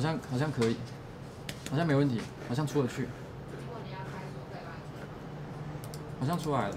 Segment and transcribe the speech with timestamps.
[0.00, 0.76] 好像好像可以，
[1.70, 3.06] 好像没问题，好像出得去。
[6.18, 6.76] 好像出来了。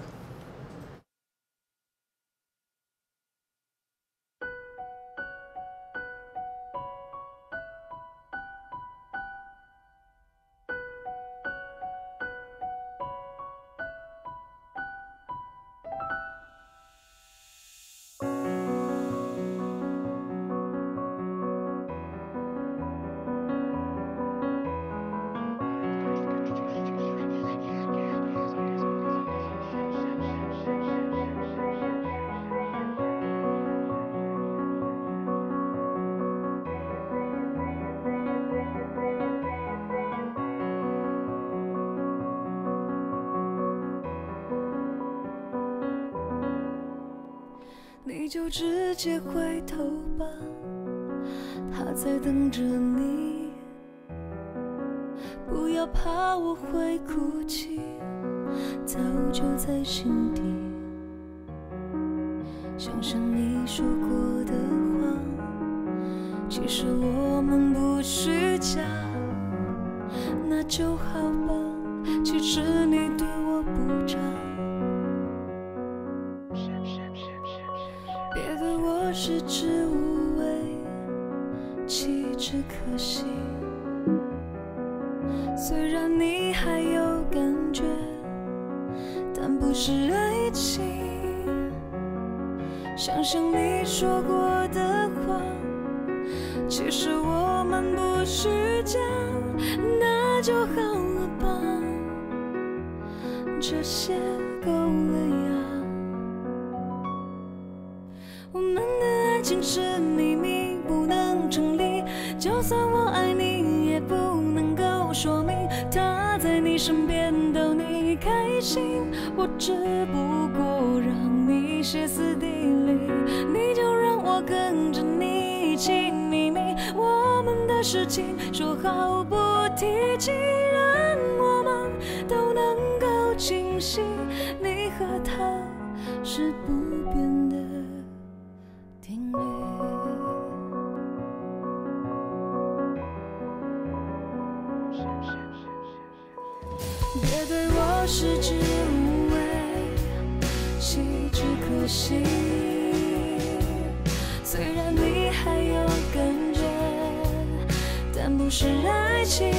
[158.94, 159.52] 爱情。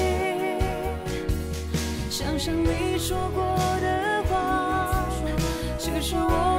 [2.09, 3.44] 想想你说过
[3.81, 5.06] 的话
[5.78, 6.54] 就是我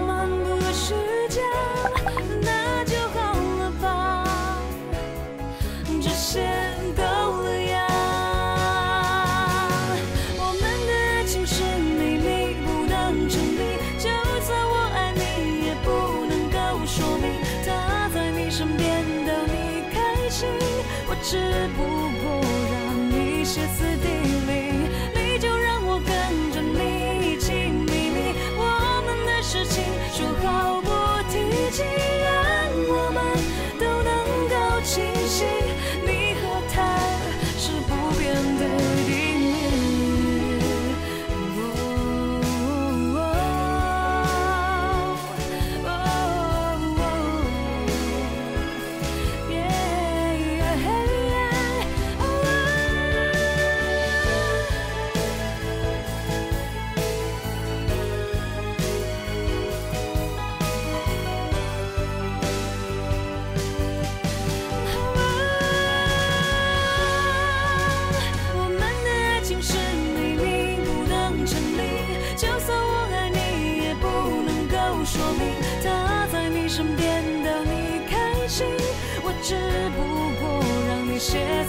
[81.37, 81.65] just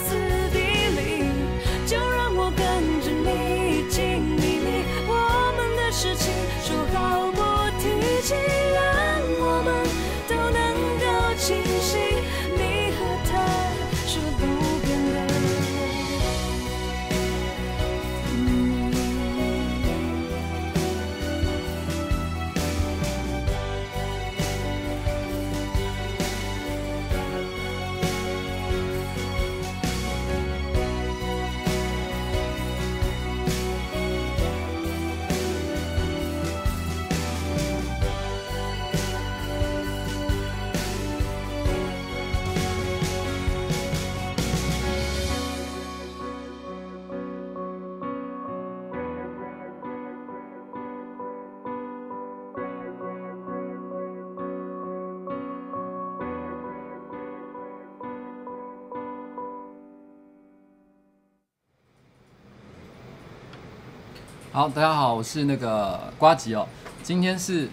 [64.58, 66.66] 好，大家好，我是那个瓜吉哦。
[67.00, 67.68] 今天是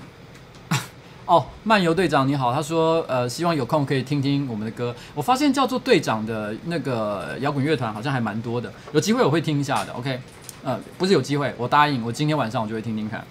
[1.26, 4.96] 哦，漫游队长你好，他说呃，希望有空可以听听我们的歌。
[5.16, 9.92] 我发现叫做队长的那个摇滚乐团好像还蛮多的，有机会我会听一下的。
[9.94, 10.22] OK，
[10.64, 13.26] 呃，不是有机会，我答应，我今天晚上我就会听听看。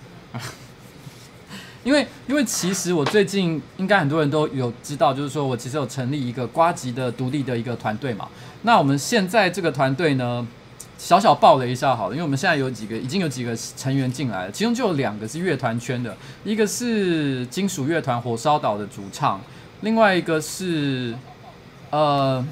[1.84, 8.28] 因为因为其实我最近应该很多人都有知道，就是说我其实有成立一个瓜吉的独立的一个团队嘛。
[8.62, 10.44] 那我们现在这个团队呢，
[11.04, 19.38] 小小报了一下好了，因为我们现在有几个已经有几个成员进来了，其中就有两个是乐团圈的，一个是金属乐团火烧岛的主唱，
[19.82, 21.14] 另外一个是
[21.90, 22.42] 呃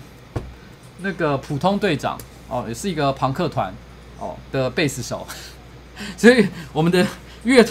[0.98, 3.72] 那个普通队长哦，也是一个朋克团
[4.18, 5.26] 哦的贝斯手，
[6.18, 7.06] 所以我们的
[7.44, 7.66] 乐。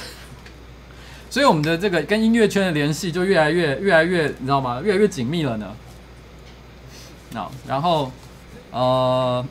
[1.30, 4.82] 所以我们的这个跟音乐圈的联系就越来越、越来越，你知道吗？
[4.84, 5.74] 越来越紧密了呢。
[7.30, 8.12] 那然后，
[8.72, 9.46] 呃，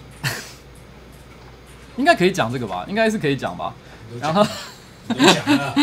[2.00, 2.86] 应该可以讲这个吧？
[2.88, 3.74] 应该是可以讲吧？
[4.18, 4.42] 然后，
[5.06, 5.74] 都讲了，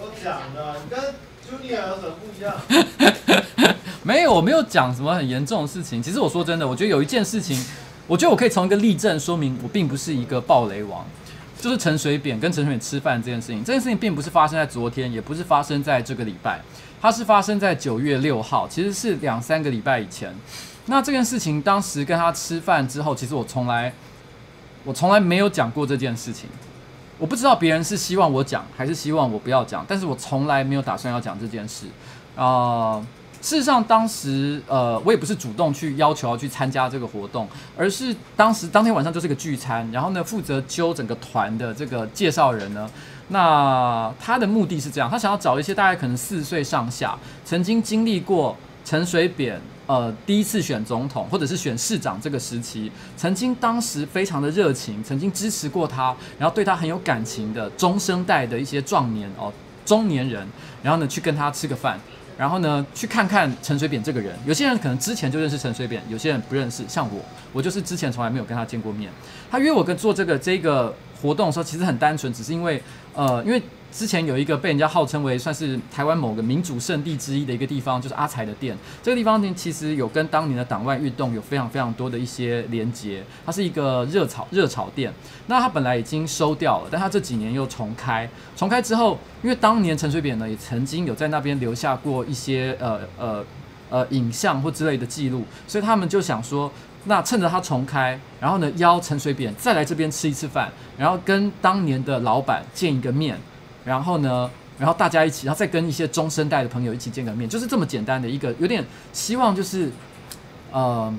[0.00, 0.98] 都讲了，你跟
[1.44, 3.76] Junior 有什么不一样？
[4.02, 6.02] 没有，我没有讲什么很严重的事情。
[6.02, 7.62] 其实我说真的，我觉得有一件事情，
[8.06, 11.04] 我觉得我可以从一个例证说明，我并不是一个暴雷王。
[11.60, 16.60] 就是陈水扁跟陈水扁吃饭这件事情，这件事情并不是发生在昨天，也不是发生在这个礼拜，
[17.00, 20.34] 它是发生在九月六号，其实是两三个礼拜以前。
[20.86, 23.92] 那这件事情当时跟他吃饭之后，其实我从来
[24.84, 26.48] 我从来没有讲过这件事情，
[27.18, 31.86] 我不知道别人是希望我讲还是希望我不要讲，但是我从来没有打算要讲这件事
[32.36, 33.04] 啊。
[33.40, 37.46] 事实上，当时呃，我也不是主动去要求要去参加这个活动，
[37.76, 42.88] 而是当时当天晚上就是个聚餐，然后呢，负责揪整个团的这个介绍人呢，
[43.28, 59.52] 那他的目的是这样，他想要找一些大概可能四十岁上下，曾经经历过陈水扁呃第一次选总统或者是选市长这个时期，曾经当时非常的热情，曾经支持过他，然后对他很有感情的中生代的一些壮年哦
[59.84, 60.46] 中年人，
[60.82, 61.98] 然后呢去跟他吃个饭。
[62.36, 64.36] 然后呢，去看看陈水扁这个人。
[64.44, 66.82] 有些人可能之前就认识陈水扁，有些人不认识。
[66.88, 67.20] 像我，
[67.52, 69.08] 我就是之前从来没有跟他见过面。
[69.48, 70.92] 他约我跟做这个这个
[71.22, 72.82] 活动的时候，其实很单纯，只是因为
[73.14, 73.62] 呃，因为。
[73.94, 78.76] 之前有一个被人家号称为算是台湾某个民主圣地之一的一个地方，就是阿财的店。
[79.00, 83.22] 这个地方呢，其实有跟当年的党外运动有非常非常多的一些连结。
[83.46, 85.14] 它是一个热炒热炒店。
[85.46, 88.28] 那它本来已经收掉了，但它这几年又重开。
[88.56, 93.44] 重开之后，因为当年陈水扁呢也曾经有在那边留下过一些呃呃
[93.90, 96.68] 呃影像或之类的记录，所以他们就想说，
[97.04, 103.38] 那趁着它重开，然后呢邀陈水扁再来这边吃一次饭，然后跟当年的老板见一个面。
[103.84, 109.90] 然后呢，然后大家一起，然后再跟一些中生代的朋友一起见个面，就是这么简单的一个，有点希望就是，
[110.72, 111.14] 呃，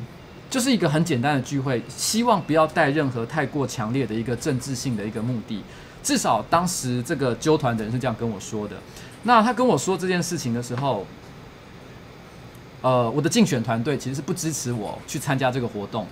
[0.49, 5.63] 就是一个很简单的聚会，希望不要带任何太过强烈的一个政治性的一个目的。
[6.01, 8.75] 至少当时这个纠团的人是这样跟我说的。
[9.23, 11.05] 那他跟我说这件事情的时候，
[12.81, 16.07] 呃，我的竞选团队其实是不支持我去参加这个活动，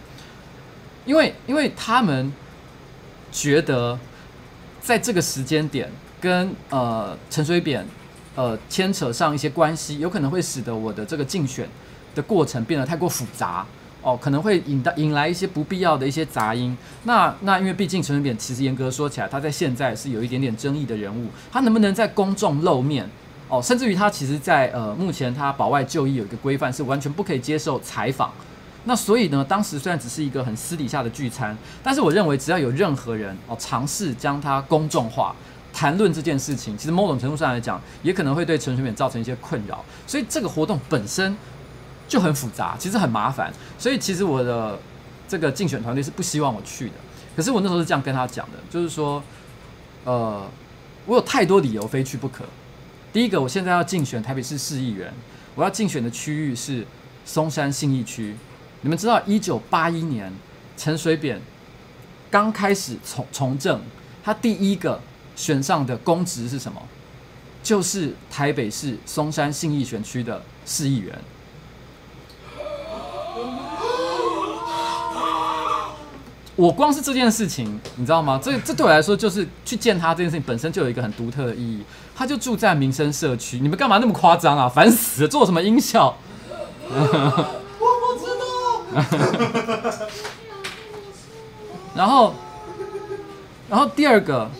[1.06, 2.32] 因为因为他们
[3.32, 3.98] 觉得
[4.82, 5.90] 在这个时间点。
[6.24, 7.86] 跟呃陈水扁
[8.34, 11.68] 呃牵扯上一些关系，有可能会使得我的这个竞选
[12.16, 13.66] 的过程变得太过复杂
[14.02, 16.78] 哦，可能会引到引来一些不必要的一些杂音。
[17.04, 23.06] 那那因为毕竟陈水扁其实严格说起来，他在现在是有一点点争议的人物，他能不能在公众露面
[23.50, 28.32] 哦，甚至于他其实在呃目前他保外就医有一个规范，是完全不可以接受采访。
[28.86, 35.36] 那所以呢，当时虽然只是一个很私底下的聚餐，但是我认为只要有任何人哦尝试将它公众化。
[35.74, 41.36] 谈论这件事情，其实某种程度上来讲，也可能会对陈水扁造成一些困扰，所以这个活动本身
[42.08, 43.52] 就很复杂，其实很麻烦。
[43.80, 44.78] 所以其实我的
[45.28, 46.94] 这个竞选团队是不希望我去的。
[47.36, 49.22] 可是我那时候是这样跟他讲的，就是说，
[50.04, 50.48] 呃，
[51.08, 52.46] 我有太多理由非去不可。
[53.12, 55.12] 第一个，我现在要竞选台北市市议员，
[55.56, 56.86] 我要竞选的区域是
[57.26, 58.36] 松山信义区。
[58.82, 60.32] 你们知道，一九八一年
[60.78, 61.42] 陈水扁
[62.30, 63.82] 刚开始从从政，
[64.24, 65.02] 他第一个。
[65.36, 66.82] 选上的公职是什么？
[67.64, 71.18] 就是台北市松山信义选区的市议员。
[76.56, 78.38] 我光是这件事情，你知道吗？
[78.44, 81.82] 这这对我来说，就是去见他这件事情本身就有一个很独特的意义。
[82.16, 84.68] 他就住在民生社区，你们干嘛那么夸张啊？
[84.70, 85.28] 烦死了！
[85.28, 86.16] 做什么音效？
[86.92, 90.08] 我不知道。
[91.96, 92.36] 然后，
[93.70, 94.52] 然后第二个。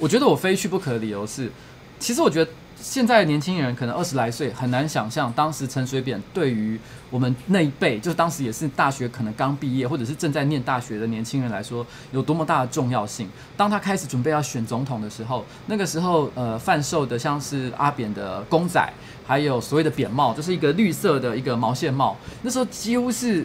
[0.00, 1.52] 我觉得我非去不可的理由是，
[1.98, 6.80] 其实我觉得现在的年轻人可能二十来岁，很难想象当时陈水扁对于
[7.10, 13.28] 我们那一辈，就是当时也是大学可能刚毕业或者是正在念大学的年轻人来说，有多么大的重要性。
[13.58, 18.90] 当他开始准备要选总统的时候，那个时候呃贩售的像是阿扁的公仔，
[19.26, 23.44] 还有所谓的扁帽，就是一个绿色的一个毛线帽，那时候几乎是。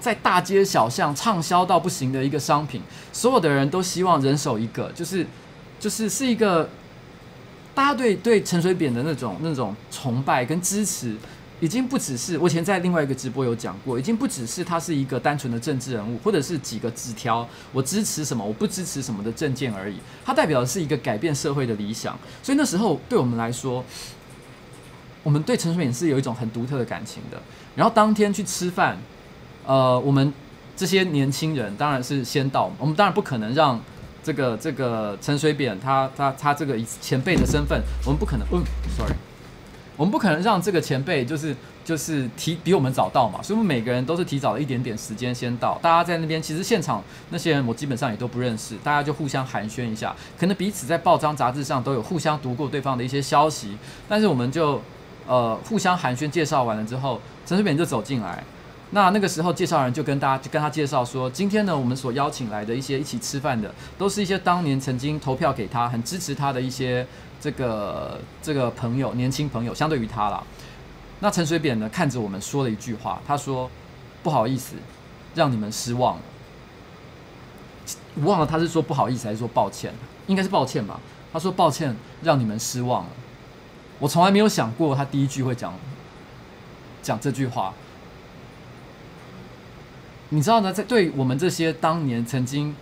[0.00, 2.80] 在大街小巷畅销到不行的一个商品，
[3.12, 5.26] 所有的人都希望人手一个，就是，
[5.78, 6.68] 就是是一个
[7.74, 11.14] 大家对对陈水扁的那种那种崇拜跟支持，
[11.60, 22.18] 已经不只是我以前在另外一个直播有讲过，已经不只是他是一个单纯的政治人物，或者是几个纸条我支持什么我不支持什么的政见而已，它代表的是一个改变社会的理想。
[22.42, 23.84] 所以那时候对我们来说，
[25.22, 27.40] 我们对陈水扁是有一种很独特的感情的。
[27.76, 28.98] 然后当天去吃饭。
[29.70, 30.32] 呃，我们
[30.76, 33.80] 这些年轻人当然是先到，我们当然不可能让
[34.20, 38.64] 这个这个陈水扁他他他这个前辈的身份，我们不可能，嗯
[38.98, 39.14] ，sorry，
[39.96, 45.78] 我们不可能让这个前辈就是就是提比我们早到嘛，所以我们每个人都是提早了一点点时间先到。
[45.80, 54.82] 大家在那边，其实现场那些人我基本上也都不认识，大家就互相寒暄一下，可能彼此在报章杂志上都有互相读过对方的一些消息，但是我们就
[55.28, 58.42] 呃互相寒暄介绍完了之后，陈水扁就走进来。
[58.92, 67.06] 那那个时候，介绍人就跟大家就跟他介绍说，今天呢，我们所邀请来的一些一起吃饭的，都是一些当年曾经投票给他、很支持他的一些
[67.40, 70.42] 这个这个朋友，年轻朋友，相对于他啦。
[71.20, 73.70] 那陈水扁呢，看着我们说了一句话，他说
[74.24, 74.74] ：“不好意思，
[75.36, 76.22] 让你们失望了。”
[78.24, 79.94] 忘了他是说不好意思还是说抱歉，
[80.26, 80.98] 应该是抱歉吧。
[81.32, 83.10] 他说：“抱歉，让你们失望了。”
[84.00, 85.72] 我从来没有想过他第一句会讲
[87.02, 87.72] 讲这句话。
[90.30, 92.74] 你知道呢，在对我们这些当年曾经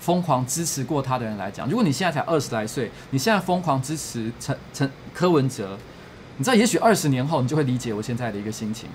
[0.00, 5.78] 疯狂支持过他的人来讲，如果你现在才二十来岁，你现在疯狂支持陈陈柯文哲，
[6.36, 8.88] 你知道，也许二十年后你就会理解我现在的一个心情。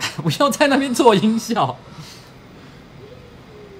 [0.22, 1.76] 不要在那边做音效。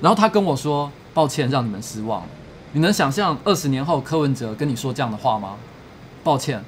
[0.00, 2.24] 然后他跟我说：“抱歉，让你们失望。”
[2.72, 5.56] 你能想象二十年后柯文哲跟你说这样的话吗？
[6.24, 6.64] 抱歉，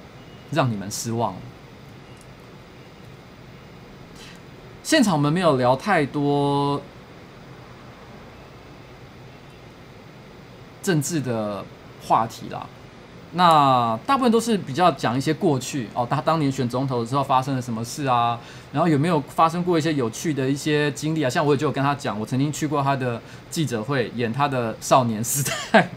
[0.50, 1.35] 让你们失望。
[4.83, 6.83] 现场我们没有聊太多
[10.83, 11.65] 政治的
[12.05, 12.67] 话题啦，
[13.35, 18.39] 那大部分都是比较讲一些过去哦，他当年选总统的时候发生了什么事啊，
[18.73, 21.31] 然后有没有发生过一些有趣的一些经历啊？
[21.31, 25.89] 像我也就有跟他讲，我曾经去过他的记者会，演他的少年时代。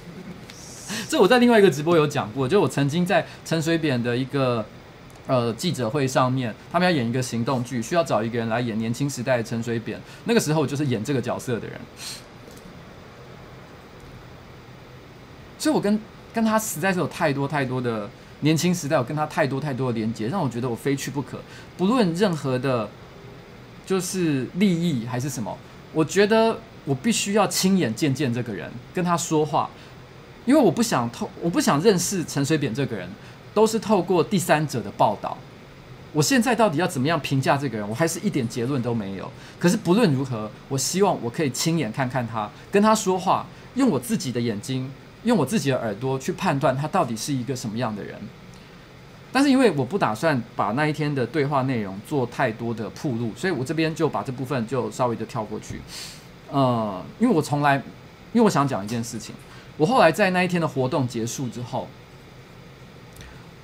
[1.08, 4.64] 这我在另外一个直播有讲过，就我曾经在陈水扁的一个。
[5.30, 9.96] 呃，记者会上面，他们要演一个行动剧，需要找一个人来演年轻时代的陈水扁。
[10.24, 11.80] 那个时候，我就是演这个角色的人，
[15.56, 16.00] 所以我跟
[16.34, 18.10] 跟他实在是有太多太多的
[18.40, 21.38] 年轻时代，有跟他太多太多的连接，让我觉得我非去不可。
[21.78, 22.88] 不论任何的，
[23.86, 25.56] 就是利益还是什么，
[25.92, 29.70] 我觉得我必须要亲眼见见这个人，跟他说话，
[30.44, 33.08] 因为我不想透，我不想认识陈水扁这个人。
[33.52, 35.36] 都是透过第三者的报道，
[36.12, 37.88] 我现在到底要怎么样评价这个人？
[37.88, 39.30] 我还是一点结论都没有。
[39.58, 44.90] 可是不论如何，我希望我可以亲眼看看他，跟他说话，用我自己的眼睛，
[45.24, 48.16] 用我自己的耳朵去判断他到底是一个什么样的人。
[49.32, 55.80] 但是因为我不打算把那一天的对话内容做太多的铺露，所以我这边就把这部分就稍微的跳过去。
[56.50, 57.76] 呃，因为我从来，
[58.32, 59.34] 因为我想讲一件事情，
[59.76, 61.88] 我后来在那一天的活动结束之后。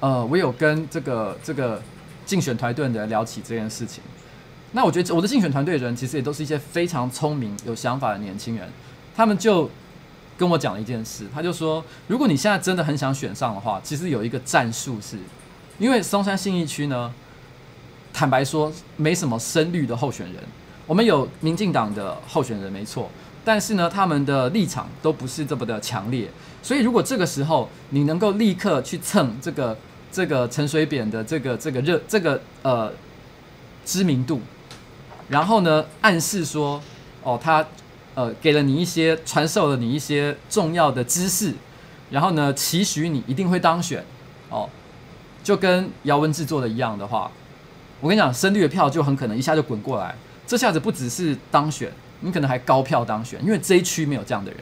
[0.06, 1.82] 呃，我有跟这个这个
[2.25, 4.00] 竞选团队的人聊起这件事情。
[4.70, 8.68] 那我觉得我的竞选团队的人其实也都是一些非常聪明、有想法的年轻人。
[9.16, 9.68] 他们就
[10.38, 15.18] 跟我讲了一件事，他就说，如果你现在真的很想选上的话，其实有一个战术是，
[15.76, 17.12] 因为松山信义区呢，
[18.12, 20.40] 坦白说没什么深绿的候选人。
[20.86, 23.10] 我们有民进党的候选人没错，
[23.44, 26.30] 但是呢，他们的立场都不是这么的强烈。
[26.62, 29.76] 所以，如果这个时候你能够立刻去蹭这个
[30.16, 32.90] 这个陈水扁的这个这个热这个呃
[33.85, 34.40] 知名度，
[35.28, 36.82] 然后呢暗示说
[37.23, 37.62] 哦他
[38.14, 41.52] 呃给了你一些传授了你一些重要的知识，
[42.11, 44.02] 然后呢期许你一定会当选。
[44.49, 44.70] 哦，
[45.44, 47.30] 就跟姚文智做的一样的话，
[48.00, 50.14] 我跟你讲，深绿的票就很可能一下就滚过来，
[50.46, 54.61] 这下子不只是当选，你可能还高票当选，因为这一区没有这样的人。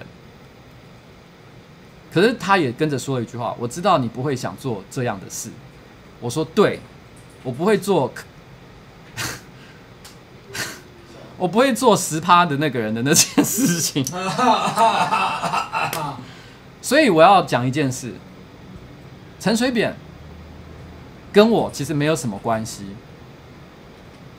[2.14, 5.50] 可是他也跟着说了一句话，我知道你不会想做这样的事。
[6.20, 6.78] 我说对，
[7.42, 8.12] 我不会做，
[11.36, 14.06] 我不会做十趴的那个人的那件事情。
[16.80, 18.12] 所以我要讲一件事，
[19.40, 19.96] 陈水扁
[21.32, 22.90] 跟我其实没有什么关系，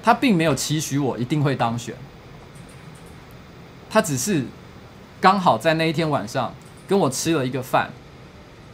[0.02, 1.94] 他并没有期许我一定会当选，
[3.90, 4.46] 他只是
[5.20, 6.54] 刚好在那一天晚上
[6.88, 7.92] 跟我吃了一个饭，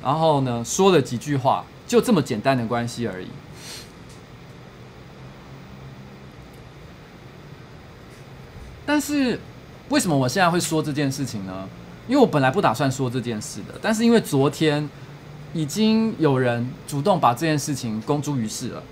[0.03, 3.27] 然后呢说了几句话，就这么简单的关系而已。
[8.85, 9.39] 但是
[9.89, 11.69] 为什么我现在会说这件事情呢？
[12.07, 14.89] 因为我本来不打算说这件事的，但是因为昨天
[15.53, 18.83] 已经有人主动把这件事情公诸于世了，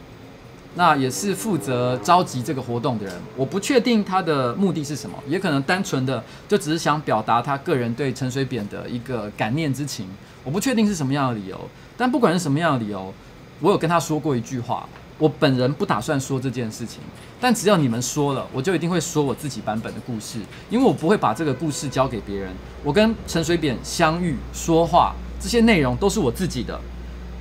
[0.75, 10.07] 那也是负责召集这个活动的人，我不确定他的目的是什么，也可能单纯的就只是想表达他个人对陈水扁的一个感念之情，
[10.43, 11.59] 我不确定是什么样的理由，
[11.97, 13.13] 但不管是什么样的理由，
[13.59, 14.88] 我有跟他说过一句话。
[15.17, 17.01] 我本人不打算说这件事情，
[17.41, 22.53] 但只要你们说了，我就一定会说我自己版本的故事，因为我不会把这个故事交给别人。
[22.85, 26.79] 我跟陈水扁相遇、说话，这些内容都是我自己的。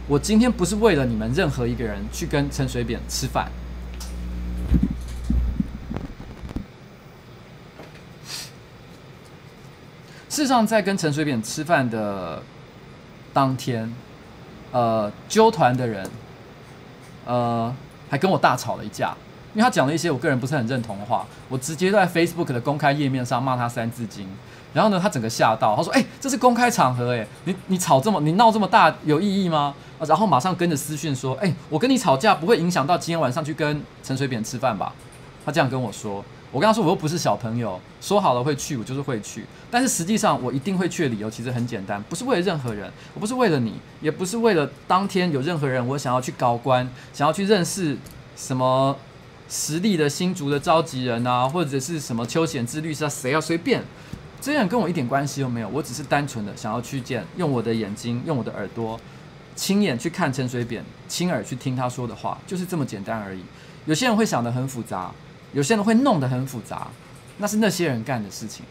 [0.09, 3.51] 我今天不是为了你们任何一个人去跟陈水扁吃饭。
[10.31, 12.43] 事实上，在跟陈水扁吃饭的
[13.35, 13.93] 当天，
[14.73, 16.09] 呃，揪团的人。
[17.27, 17.75] 呃，
[18.09, 19.15] 还跟我大吵了一架，
[19.53, 24.27] 因为他讲了一些我个人不是很认同的话，我直接在 Facebook 的公开页面上骂他三字经。
[24.73, 29.75] 然后呢，他整个吓到，他说：“哎、这是公开场合，哎，你你吵这么，你闹这么大，有意义吗？”
[30.07, 34.93] 然后马上跟着私讯说：“哎、我跟你吵架不会影响到今天晚上去跟陈水扁吃饭吧？”
[35.45, 36.25] 他这样跟我说。
[36.51, 39.45] 我跟他说，我又不是小朋友，说好了会去，我就是会去。
[39.71, 47.99] 但是实际上，我一定会去的理由其实很简单，不是为了任何人，我不是为了你，也不是为了当天有任何人，我想要去高官，想要去认识
[48.35, 48.97] 什么
[49.47, 53.85] 实力的新竹的召集人啊，或者是什么邱显之律师啊，谁要随便，
[54.41, 55.69] 这样跟我一点关系都没有。
[55.69, 58.99] 我只是单纯的想要去见，用我的眼睛，用我的耳朵，
[59.55, 63.43] 亲眼去看陈水扁，亲耳去听他说的话，就是这么简单而已。
[63.87, 65.13] 有些人会想得很复杂。
[65.55, 66.89] 有些人会弄得很复杂，
[67.39, 68.67] 那是那些人干的事情。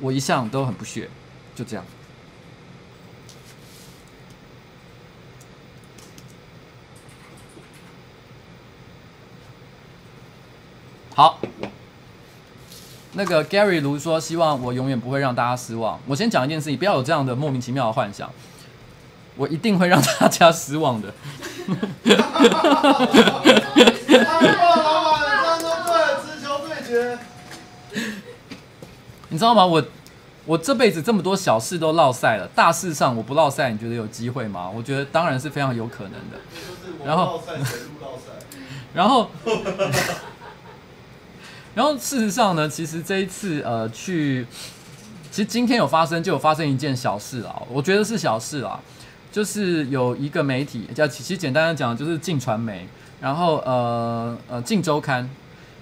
[0.00, 1.08] 我一向都很不屑，
[1.54, 1.84] 就这样。
[11.14, 11.38] 好，
[13.16, 15.98] 那个 Gary 卢说，希望我永远不会让大家失望。
[16.06, 18.30] 我先讲一件事情，不要有这样的莫名其妙的幻想，
[19.36, 21.14] 我一定会让大家失望的。
[29.28, 29.64] 你知道吗？
[29.64, 29.82] 我
[30.44, 34.68] 我这辈子这么多小事都落赛了，大事上我不落赛，你觉得有机会吗？
[34.68, 36.38] 我觉得当然是非常有可能的。
[37.02, 37.42] 然后，
[38.92, 39.30] 然后，
[41.76, 44.46] 然后事实上呢，其实这一次呃去，
[45.30, 48.80] 其实今天有发生，就有发生一件小事啊，我觉得是小事啊，
[49.30, 52.88] 就是有一个媒体叫，其实简单的讲就是镜传媒，
[53.20, 55.28] 然后呃呃镜周刊，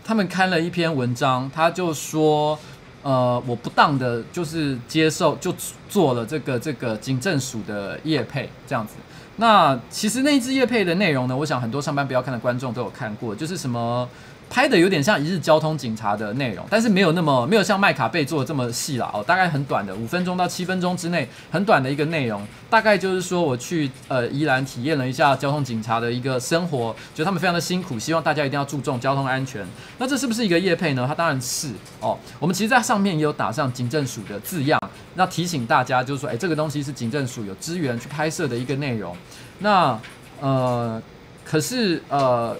[0.02, 2.58] 他们刊了一篇文章，他就说。
[3.04, 5.54] 呃，我不当的，就是接受就
[5.90, 8.94] 做了这个这个警政署的业配这样子。
[9.36, 14.08] 那其实那一支业配的内容呢，我想很多上班不要看的观众都有看过，就是什么。
[14.54, 22.40] 拍的有点像一日交通警察的内容，但是没有那么没有像麦卡贝做的这么细了哦，大概很短的五分钟到七分钟之内，很短的一个内容，
[22.70, 29.66] 大概就是说我去呃宜兰体验了一下交通警察的一个生活，觉得他们非常的辛苦，希望大家一定要注重交通安全。
[29.98, 31.04] 那这是不是一个业配呢？
[31.04, 32.16] 它当然是哦。
[32.38, 34.80] 我们其实在上面也有打上警政署的字样，
[35.16, 39.16] 那提醒大家就是说，哎，这个东西是警政署有资源去拍摄的一个内容。
[39.58, 39.98] 那
[40.40, 41.02] 呃，
[41.44, 42.56] 可是呃。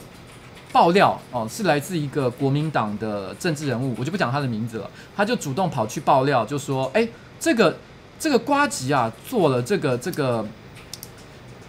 [0.75, 4.91] 爆料哦，是来自一个国民党的政治人物，我就不讲他的名字了。
[5.15, 7.09] 他就主动跑去爆料，就说：“哎，
[7.39, 7.77] 这个
[8.19, 10.45] 这个瓜吉啊，做了这个这个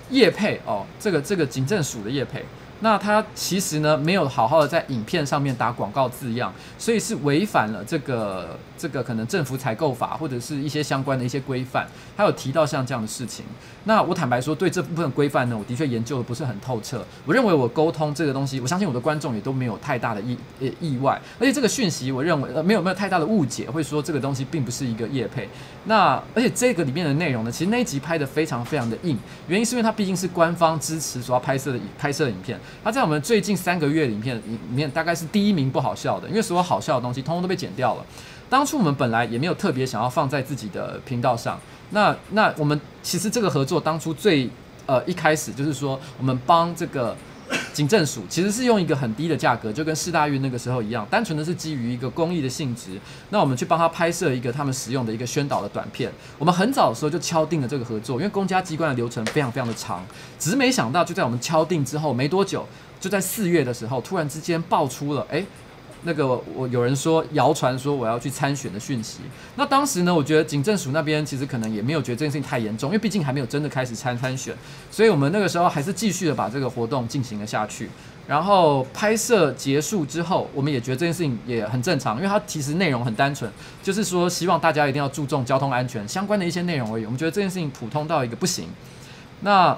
[0.10, 2.44] 业配哦，这个这个警政署的业配。”
[2.82, 11.88] 那他其实呢，没有好好的在影片上面打广告字样，所以是违反了这个这个可能政府采购法或者是一些相关的一些规范。
[12.16, 13.46] 他有提到像这样的事情。
[13.86, 17.06] 那我坦白说，对这部分规范呢，我的确研究的不是很透彻。
[17.26, 21.22] 我认为我沟通这个东西，我相信我的观众也都没有太大的意呃意外。
[21.40, 25.48] 而且这个讯息，我认为呃没有没有太大的误解，会说这个东西并不是一个业配。
[25.86, 29.16] 那而且这个里面的内容呢，其实那一集拍得非常非常的硬，
[29.48, 32.60] 原因是因为它毕竟是官方支持所要拍摄的拍摄的影片。
[32.84, 38.06] 它在我们最近三个月影片里面，大概是第一名不好笑的，因为所有好笑的东西通通都被剪掉了。
[38.50, 41.60] 当初我们本来也没有特别想要放在自己的频道上。
[41.92, 44.50] 那那我们其实这个合作当初最
[44.86, 47.16] 呃一开始就是说，我们帮这个
[47.74, 53.00] 警政署其实是用一个很低的价格，就跟四大运那个时候一样，单纯的是基于一个公益的性质。
[53.30, 56.12] 那我们去帮他拍摄一个他们使用的一个宣导的短片。
[56.40, 60.04] 我们很早的时候就敲定了这个合作，因为公家机关的流程非常非常的长，
[60.40, 62.68] 只是没想到就在我们敲定之后没多久，
[63.00, 65.46] 就在四月的时候，突然之间爆出了，哎。
[66.06, 69.20] 那个我有人说谣传说我要去参选的讯息，
[69.56, 74.56] 那当时呢，我觉得警政署那边其实可能也没有觉得这件事情太严重，因为毕竟还没有真的开始参参选，
[74.92, 77.90] 所以我们那个时候还是继续的把这个活动进行了下去。
[78.28, 83.52] 然后拍摄结束之后，我们也觉得这件事情也很正常，因为它其实内容很单纯，
[83.84, 87.06] 就是说希望大家一定要注重交通安全相关的一些内容而已。
[87.06, 88.68] 我们觉得这件事情普通到一个不行。
[89.42, 89.76] 那。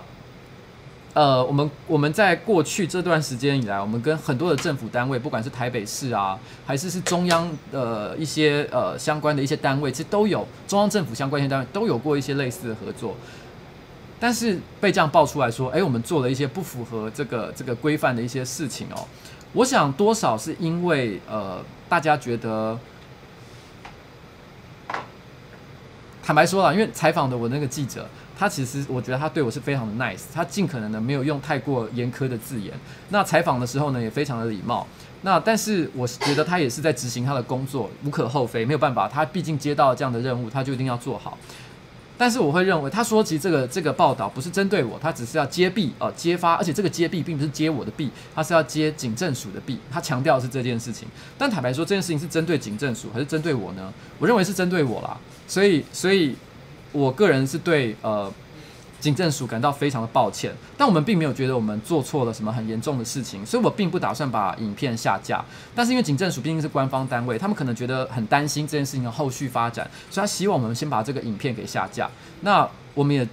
[1.17, 13.15] 呃，我们我们在过去这段时间以来，我们跟很多的政府单位，不管是台北市啊，还是是中央的一些呃相关的一些单位，其实都有中央政府相关一些单位都有过一些类似的合作，
[14.19, 19.07] 但是被这样爆出来说，哎，我们做了一些不符合这个这个规范的一些事情哦，
[19.53, 22.77] 我想多少是因为呃大家觉得，
[26.21, 28.07] 坦白说了，因为采访的我那个记者。
[28.37, 32.71] 他其实，我觉得他对我是非常的 nice，他尽可能的没有用太过严苛的字眼。
[33.09, 34.85] 那采访的时候呢，也非常的礼貌。
[35.23, 41.35] 那但是我觉得他也是在执行他的工作，无可厚非，没有办法，他毕竟接到这样的任务，他就一定要做好。
[42.15, 49.79] 但是我会认为，他说其实这个这个报道不是针对我，他只是要揭弊呃揭发，而且这个揭弊并不是揭我的弊，他是要揭警政署的弊。
[49.91, 51.07] 他强调是这件事情。
[51.39, 53.91] 但坦白说，这件事情是针对警政署还是针对我呢？
[54.19, 55.17] 我认为是针对我啦。
[55.47, 56.35] 所以所以。
[56.91, 58.31] 我个人是对呃
[58.99, 65.43] 警政署感到非常的抱歉，但我们并没有觉得我们做错了什么很严重的事情，所以我并不打算把影片下架。
[65.75, 72.09] 但是因为警政署毕竟是官方单位，他们可能觉得很担心这件事情的后续发展，所以他希望我们先把这个影片给下架。
[72.41, 73.27] 那我们也。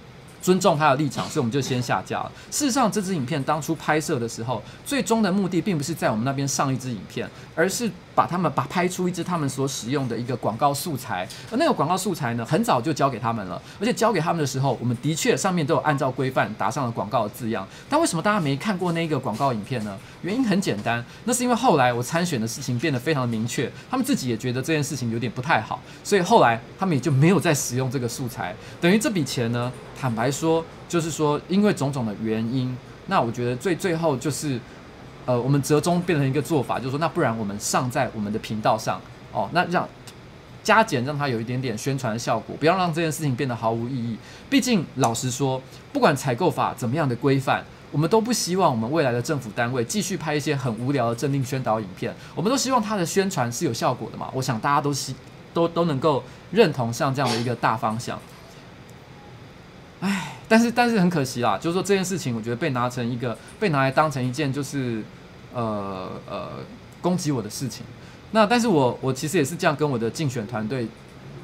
[0.45, 2.31] 尊重他的立场，所以我们就先下架了。
[2.51, 11.27] 事实上，这支影片当初拍摄的时候，最终的目的并不是在我们那边上一支影片，而是把他们把拍出一支他们所使用的一个广告素材。
[11.49, 17.67] 而那个广告素材呢，很早就交给他们了，而且交给他们的时候，我们的确上面都有按照规范打上了广告的字样。
[17.89, 19.97] 但为什么大家没看过那个广告影片呢？
[20.21, 28.55] 原因很简单，那是因为后来我参选的事情变得非常的明确，他们自己也觉得这件事情有点不太好，所以后来他们也就没有再使用这个素材。
[28.79, 32.75] 等于这笔钱呢，坦白说，就是说，因为种种的原因，
[33.07, 34.59] 那我觉得最最后就是，
[35.25, 39.87] 呃，我们折中变成一个做法，就是说，那不然我们上在我们的频道上，哦，那让
[40.63, 44.17] 加减让它有一点点宣传效果，不要让这件事情变得毫无意义。
[44.49, 45.61] 毕竟，老实说，
[45.93, 52.13] 不管采购法怎么样的规范，我们都不希望我们未来的政府单位继续拍一些很无聊的政令宣导影片。
[52.33, 54.29] 我们都希望它的宣传是有效果的嘛。
[54.33, 55.15] 我想大家都希
[55.53, 58.19] 都都能够认同像这样的一个大方向。
[60.05, 65.01] 唉，但是但是很可惜啦，就是说这件事情，我觉得被拿成一个被拿来当成一件就是
[65.53, 66.49] 呃呃
[67.01, 67.83] 攻击我的事情。
[68.31, 70.87] 那但是我我其实也是这样跟我的竞选团队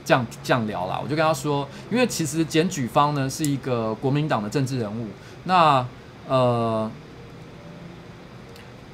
[0.06, 5.08] 这样这样聊啦，我就跟他说，因为其实检举方呢是一个国民党的政治人物，
[5.46, 5.84] 那
[6.28, 6.92] 呃。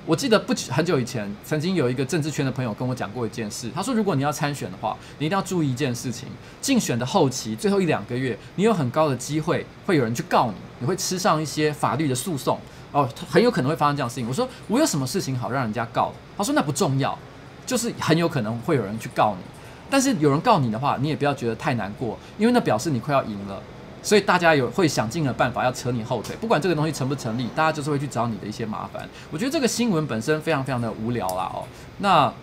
[0.08, 3.70] 我记得不很久以前，曾经有一个政治圈的朋友跟我讲过一件事。
[3.76, 6.30] 他说，如果你要参选的话，你一定要注意一件事情：
[6.62, 12.58] 竞选的后期，最后一两个月，你有很高的机会会有人去告你，你会吃上一些法律的诉讼
[12.93, 14.26] 哦，很有可能会发生这样的事情。
[14.30, 16.13] 我说，我有什么事情好让人家告？
[16.38, 17.20] 他说，那不重要，
[17.65, 19.43] 就是很有可能会有人去告你。
[19.89, 23.62] 但是有人告你的话，你也不要觉得太难过，因为那表示你快要赢了。
[24.08, 29.06] 所以大家有会想尽了办法要扯你后腿，不管这个东西成不成立，大家就是会去找你的一些麻烦。
[29.30, 31.67] 我觉得这个新闻本身非常非常的无聊啦哦。
[31.98, 32.34] 那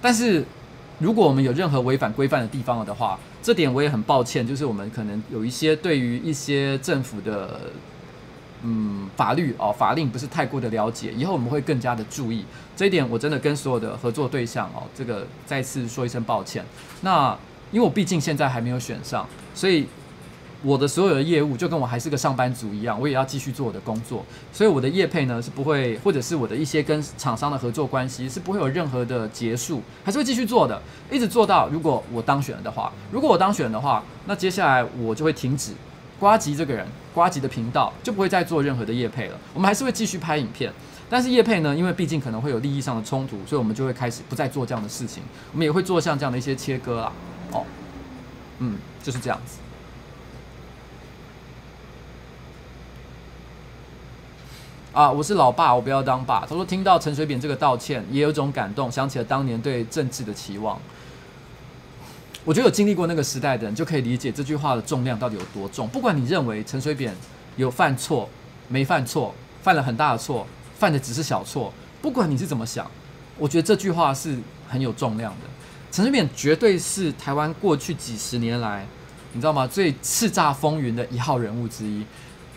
[0.00, 0.44] 但是
[1.00, 7.62] 如果我们有任何违反规范的地方了的话，这点我也很抱歉，就是我们可能有一些对于一些政府的
[8.62, 12.44] 嗯法律哦法令不是太过的了解，以后我们会更加的注意
[12.76, 13.04] 这一点。
[13.10, 16.64] 我真的跟所有的合作对象哦，这个再次说一声抱歉。
[17.00, 17.36] 那。
[17.72, 19.86] 因为我毕竟现在还没有选上，所以
[20.62, 24.24] 我的所有的业务就跟我还是个上班族一样，我也要继续做我的工作。
[24.52, 30.80] 所以我的业配呢是不会，或者是我的一些跟厂商的合作关系是不会有任何的结束，还是会继续做的，
[31.10, 32.92] 一直做到如果我当选了的话。
[33.10, 35.72] 如果我当选的话，那接下来我就会停止
[36.20, 39.38] 呱吉这个人，呱吉的频道就不会再做任何的业配了。
[39.52, 40.72] 我们还是会继续拍影片，
[41.10, 45.24] 但是业配呢，因为毕竟可能会有利益上的冲突，所以我们就会开始不再做这样的事情。
[45.50, 47.12] 我们也会做像这样的一些切割啦。
[47.52, 47.64] 哦，
[48.58, 49.58] 嗯，就是这样子。
[54.92, 56.40] 啊，我是老爸，我不要当爸。
[56.40, 60.78] 他说听到陈水扁这个道歉，也有种感动，想起了当年对政治的期望。
[62.44, 65.88] 我觉得有经历过那个时代的人，就可以理解这句话的重量到底有多重。
[65.88, 67.14] 不管你认为陈水扁
[67.56, 68.28] 有犯错
[68.68, 71.72] 没犯错，犯了很大的错，犯的只是小错。
[72.02, 72.90] 不管你是怎么想，
[73.38, 74.36] 我觉得这句话是
[74.68, 75.46] 很有重量的。
[75.92, 78.86] 陈水扁绝对是台湾过去几十年来，
[79.34, 79.66] 你知道吗？
[79.66, 82.02] 最叱咤风云的一号人物之一。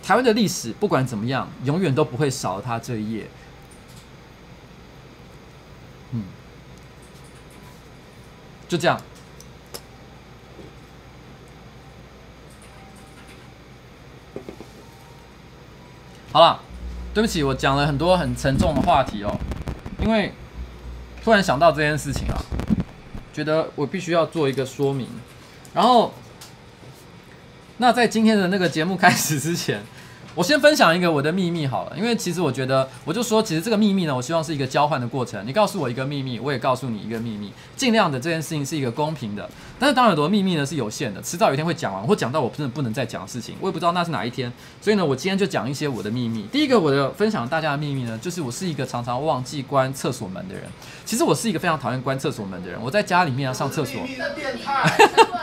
[0.01, 3.27] 台湾的历史不管怎么样，永远都不会少了他这一页。
[6.11, 6.23] 嗯，
[8.69, 8.97] 就这样。
[16.31, 16.61] 好了，
[17.13, 19.37] 对不起，我讲了很多很沉重的话题哦，
[19.99, 20.31] 因为
[21.21, 22.39] 突然想到这件事情啊，
[23.35, 25.09] 觉得我必须要做一个说明。
[25.73, 26.13] 然后，
[27.79, 29.83] 那在今天的那个节目开始之前。
[30.35, 35.41] 我先分享一个我的秘密好了，因为其实我觉得，我就说，其实这个秘密呢，我希望是一个交换的过程。
[35.47, 39.49] 你告诉我一个秘密，我也告诉你一个秘密，尽量的这件事情是一个公平的。
[39.79, 44.51] 但是当然，很多秘密呢是有限的，迟早有一天会讲完，或讲到我真的不能再讲的事情，我也不知道那是哪一天。
[44.81, 46.45] 所以呢，我今天就讲一些我的秘密。
[46.51, 50.65] 第一个，我的分享大家的秘密呢，就是我是一个常常忘记关厕所门的人。
[51.05, 52.77] 其实我是一个非常讨厌关厕所门的人。
[52.83, 54.01] 我在家里面要上厕所，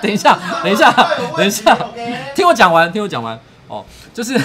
[0.02, 0.92] 等一下，等一下，
[1.34, 1.74] 等一下，
[2.34, 4.38] 听我讲完，听我讲完哦，就是。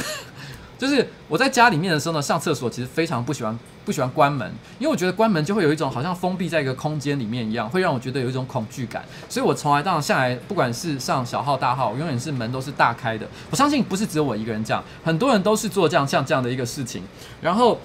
[0.77, 9.03] 就是我在家里面的时候呢，上厕所其实非常不喜欢不喜欢关门，因为我觉得关门就会有一种好像封闭在一个空间里面一样，会让我觉得有一种恐惧感。
[9.27, 13.27] 所以我从来到下来，不管是上小号大号，永远是门都是大开的。
[13.49, 17.01] 我相信不是只有我一个人这样，很多人都是做这样像这样的一个事情。
[17.41, 17.79] 然后，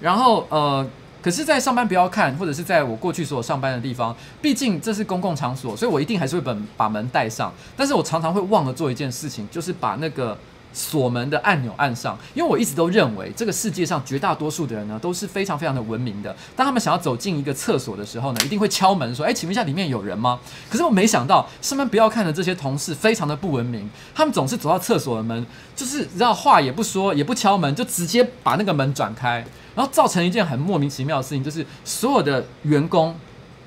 [0.00, 0.86] 然后呃，
[1.20, 7.52] 可是，在上班不要看，或者是在我过去所有上班的地方，毕竟这是公共场所，所以我一定还是会把把门带上。
[7.76, 10.38] 但是我常常会忘了做一件事情，就是把那个。
[10.72, 16.34] 锁门的按钮按上，因为我一直都认为这个世界上绝大多数的人呢都是非常非常的文明的。
[16.54, 20.38] 当他们想要走进一个厕所的时候呢，一定会敲门说：“哎，请问一下里面有人吗？”
[20.70, 33.16] 可是我没想到，上班不要看的这些同事非常的不文明，他们总是走到厕所的门，就是让话也不说，也不敲门，就直接把那个门转开，然后造成一件很莫名其妙的事情，就是所有的员工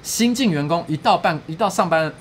[0.01, 2.11] 新进员工一到办一到上班，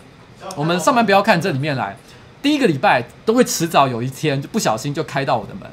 [0.56, 1.96] 我们上班不要看这里面来。
[2.42, 5.70] 第一个礼拜都会迟早有一天就不小心就开到我的门，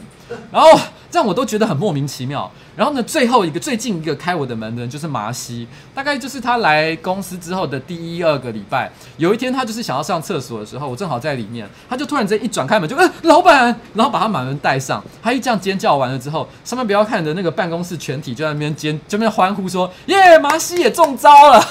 [0.51, 0.79] 然后
[1.10, 2.49] 这样我都觉得很莫名其妙。
[2.77, 21.60] 然后呢，最后一个最近一个开我的门的人就是麻西，大概就是他来公司之后的第一二个礼拜，有一天他就是想要上厕所的时候，我正好在里面，他就突然间一转开门就嗯、呃、老板，然后把他满门带上，他一这样尖叫完了之后，上面不要看的那个办公室全体就在那边尖就在那边欢呼说耶，麻西也中招了。
[21.60, 21.65] 好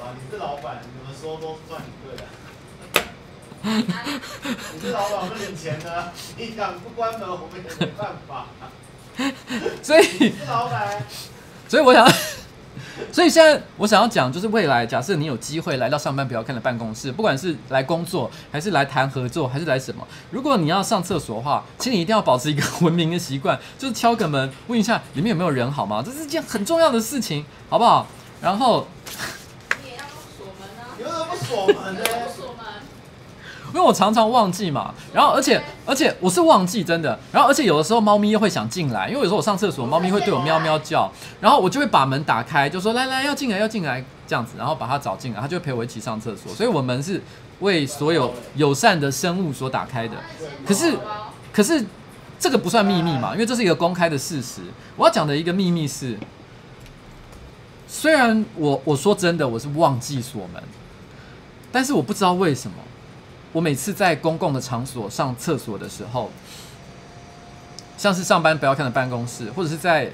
[0.00, 1.82] 了，你是老板，你们说都算
[3.72, 3.86] 你。
[4.74, 8.46] 你是老板，我们领钱的，你敢不关门，我们也没办法。
[9.82, 11.02] 所以你是老板，
[11.68, 12.06] 所以我想，
[13.10, 26.02] 所以现在我想要讲，就是未来，假设你有机会来到上班不要看的办公室，不管是来工作，还是来谈合作，还是来什么，如果你要上厕所的话，请你一定要保持一个文明的习惯，就是敲个门，问一下里面有没有人，好吗？
[26.04, 28.06] 这是一件很重要的事情，好不好？
[28.42, 28.86] 然后
[29.82, 30.04] 你也要
[30.36, 30.92] 锁门啊？
[30.98, 32.00] 你为什么不锁门呢？
[33.74, 41.10] 因为我常常忘记嘛，然后而且而且我是忘记真的，然后而且有的时候猫咪又会想进来，因为有时候我上厕所，猫咪会对我喵喵叫，
[41.40, 47.20] 然后我就会把门打开，就说来来要进来要进来这样子，然后把它找进来，它就会陪我一起上厕所，所以我们是
[47.58, 50.14] 为所有友善的生物所打开的。
[50.64, 50.96] 可是
[51.52, 51.84] 可是
[52.38, 54.60] 这个不算秘密嘛，因为这是一个公开的事实。
[54.94, 56.16] 我要讲的一个秘密是，
[57.88, 60.62] 虽然我我说真的我是忘记锁门，
[61.72, 62.76] 但是我不知道为什么。
[63.54, 66.28] 我每次在公共的场所上厕所的时候，
[67.96, 70.10] 像是上班不要看的办公室，或者是在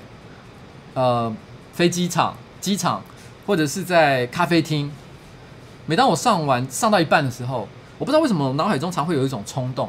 [0.92, 1.34] 呃
[1.72, 3.02] 飞机场、机场，
[3.46, 4.92] 或者是在咖啡厅。
[5.86, 7.66] 每当我上完上到一半的时候，
[7.98, 9.88] 我不知道为什么脑海中常会有一种冲动，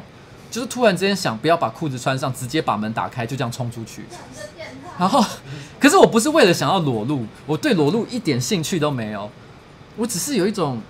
[0.50, 4.06] 就是突然之间想不要把裤子穿上，直接把门打开，就这样冲出去。
[4.98, 5.22] 然后，
[5.78, 9.30] 可是我不是为了想要裸露，我对裸露一点兴趣都没有，
[9.98, 10.82] 我只是有一种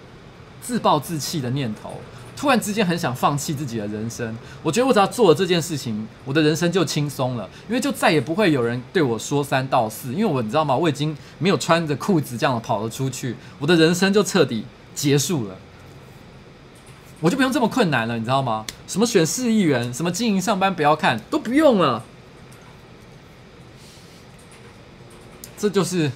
[0.62, 2.00] 自暴自弃的念头。
[2.42, 10.76] 突然之间很想放弃自己的人生，我觉得我只要做了这件事情，我的人生就轻松了，因为就再也不会有人对我说三道四，因为我你知道吗？
[10.76, 15.56] 我已经没有穿着裤子这样跑了出去，我的人生就彻底结束了，
[17.20, 18.66] 我就不用这么困难了，你知道吗？
[18.88, 22.04] 什么选市议员，什么经营上班不要看，都不用了，
[25.60, 26.12] 这就是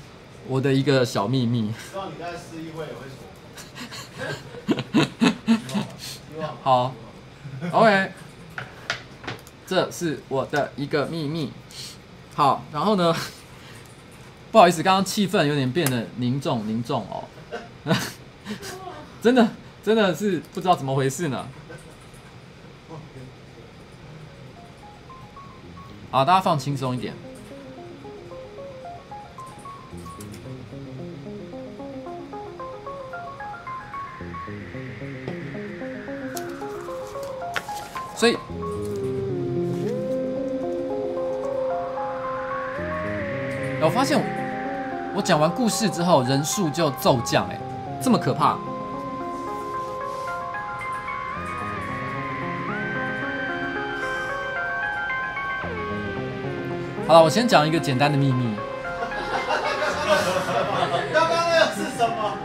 [0.47, 1.71] 我的一个小秘密。
[1.91, 3.05] 希望你在市议会也会
[5.13, 5.34] 说。
[6.63, 6.93] 好
[7.71, 8.11] ，OK，
[9.65, 11.51] 这是我的一个秘密。
[12.35, 13.15] 好，然后呢，
[14.51, 17.23] 不好意思，刚刚气氛有点变得凝重凝重哦，
[19.21, 19.47] 真的
[19.83, 21.47] 真的是不知道怎么回事呢。
[26.11, 27.13] 好，大家放轻松一点。
[38.15, 38.37] 所以，
[43.81, 44.17] 我发现
[45.13, 47.59] 我讲完故事之后，人数就骤降，哎，
[48.01, 48.57] 这么可怕。
[57.05, 58.55] 好了，我先讲一个简单的秘密。
[61.13, 62.37] 刚刚那个是什么？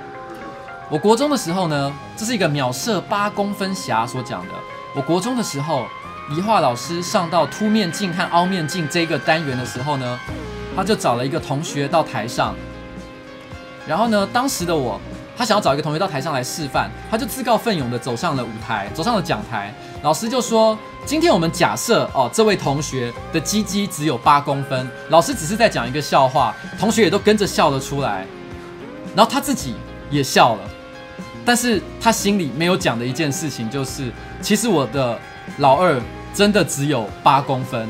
[0.90, 4.54] 我国中的时候呢，这是一个秒射八公分侠所讲的。
[4.94, 5.86] 我国中的时候，
[6.30, 10.18] 理化老师上到凸面镜和凹面镜这个单元的时候呢，
[10.74, 12.56] 他就找了一个同学到台上。
[13.86, 15.00] 然后呢，当时的我，
[15.36, 19.72] 他想要找一个同学到台上来示范，他就自告奋勇的走上了舞台，走上了讲台。
[20.02, 20.76] 老师就说
[21.06, 28.26] ：“今天我们假设哦，这位同学的鸡鸡只有八公分。”老师只是在讲一个笑话，同学也都跟着笑了出来，
[29.14, 29.74] 然后他自己
[30.10, 30.62] 也笑了。
[31.44, 35.18] 但是他心里没有讲的一件事情就是，其实我的
[35.58, 36.00] 老二
[36.34, 37.88] 真的只有八公分。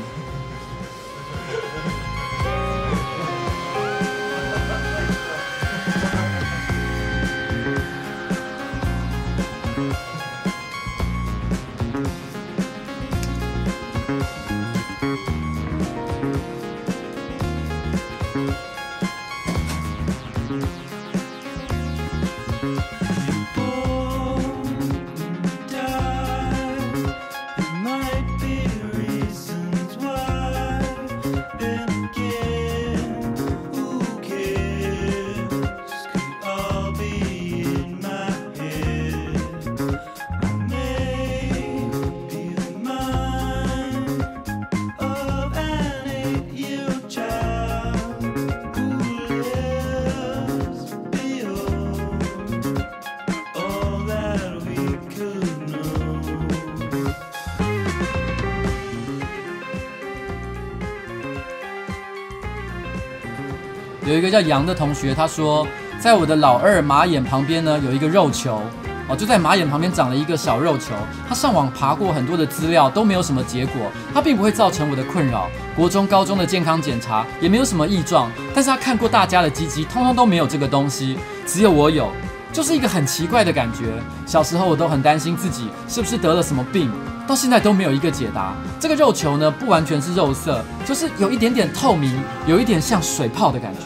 [64.31, 65.67] 叫杨的同学，他说，
[65.99, 68.61] 在我的老二马眼旁边呢，有一个肉球，
[69.07, 70.93] 哦，就在马眼旁边长了一个小肉球。
[71.27, 75.49] 他上网爬过很多的资料，都没有什么结果，他并不会造成我的困扰。
[75.75, 82.09] 国中、高中的健康检查也没有什么异状，但是他看过大家的鸡鸡，通通都没有这个东西，只有我有，
[82.53, 83.85] 就是一个很奇怪的感觉。
[84.25, 86.89] 小时候我都很担心自己是不是得了什么病。
[87.27, 88.53] 到现在都没有一个解答。
[88.79, 92.11] 这个肉球呢，不完全是肉色，就是有一点点透明，
[92.45, 93.81] 有一点像水泡的感觉。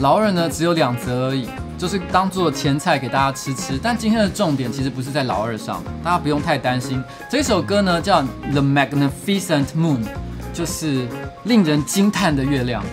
[0.00, 3.76] 老二呢，只有两则而已，就是当做前菜给大家吃吃。
[3.82, 7.02] 但今天的重点其实不是在老二上，大家不用太担心。
[7.28, 8.22] 这首歌呢叫
[8.52, 10.04] 《The Magnificent Moon》，
[10.52, 11.08] 就是
[11.44, 12.84] 令人惊叹的月亮。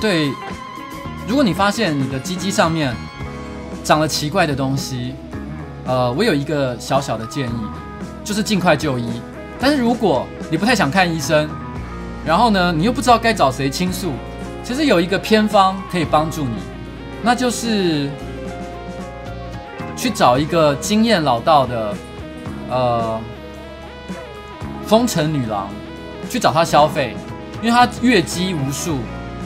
[0.00, 0.30] 对，
[1.26, 2.94] 如果你发现你的鸡鸡上面
[3.82, 5.14] 长了奇怪的东西，
[5.86, 7.66] 呃，我有一个小小的建议，
[8.24, 9.20] 就是尽快就医。
[9.58, 11.48] 但是如果你不太想看医生，
[12.26, 14.12] 然后呢，你又不知道该找谁倾诉，
[14.62, 16.56] 其实有一个偏方可以帮助你，
[17.22, 18.10] 那就是
[19.96, 21.94] 去找一个经验老道的，
[22.70, 23.20] 呃，
[24.86, 25.68] 风尘女郎，
[26.28, 27.16] 去找她消费，
[27.62, 28.98] 因为她月姬无数。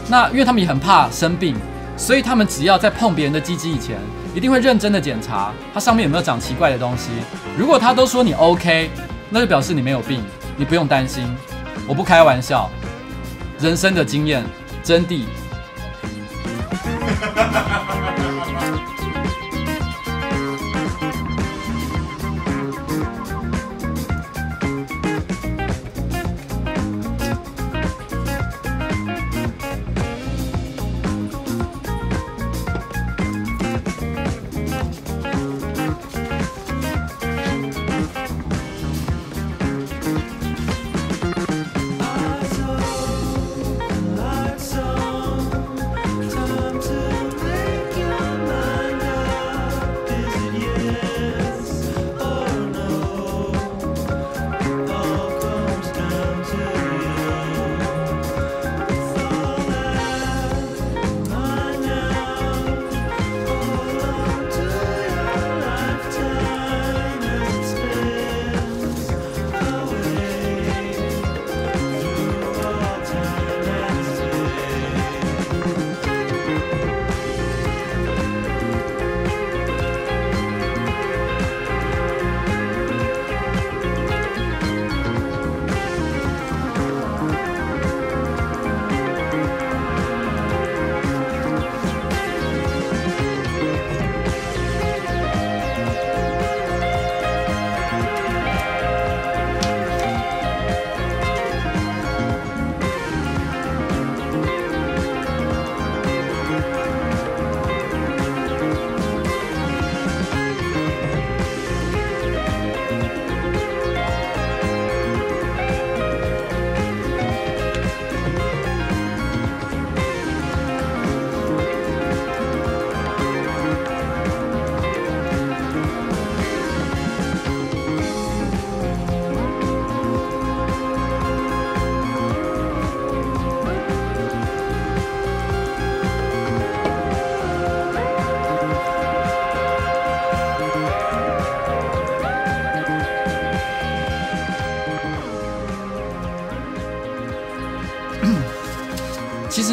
[0.09, 1.55] 那因为他们也很怕生病，
[1.97, 3.99] 所以他们只要在碰别人的鸡鸡以前，
[4.35, 7.11] 一定会认真的检查它上面有没有长奇怪的东西。
[7.57, 8.91] 如果他都说你 OK，
[9.29, 10.23] 那就表示你没有病，
[10.57, 11.25] 你不用担心。
[11.87, 12.71] 我不开玩笑，
[13.61, 14.43] 人生的经验
[14.83, 15.25] 真谛。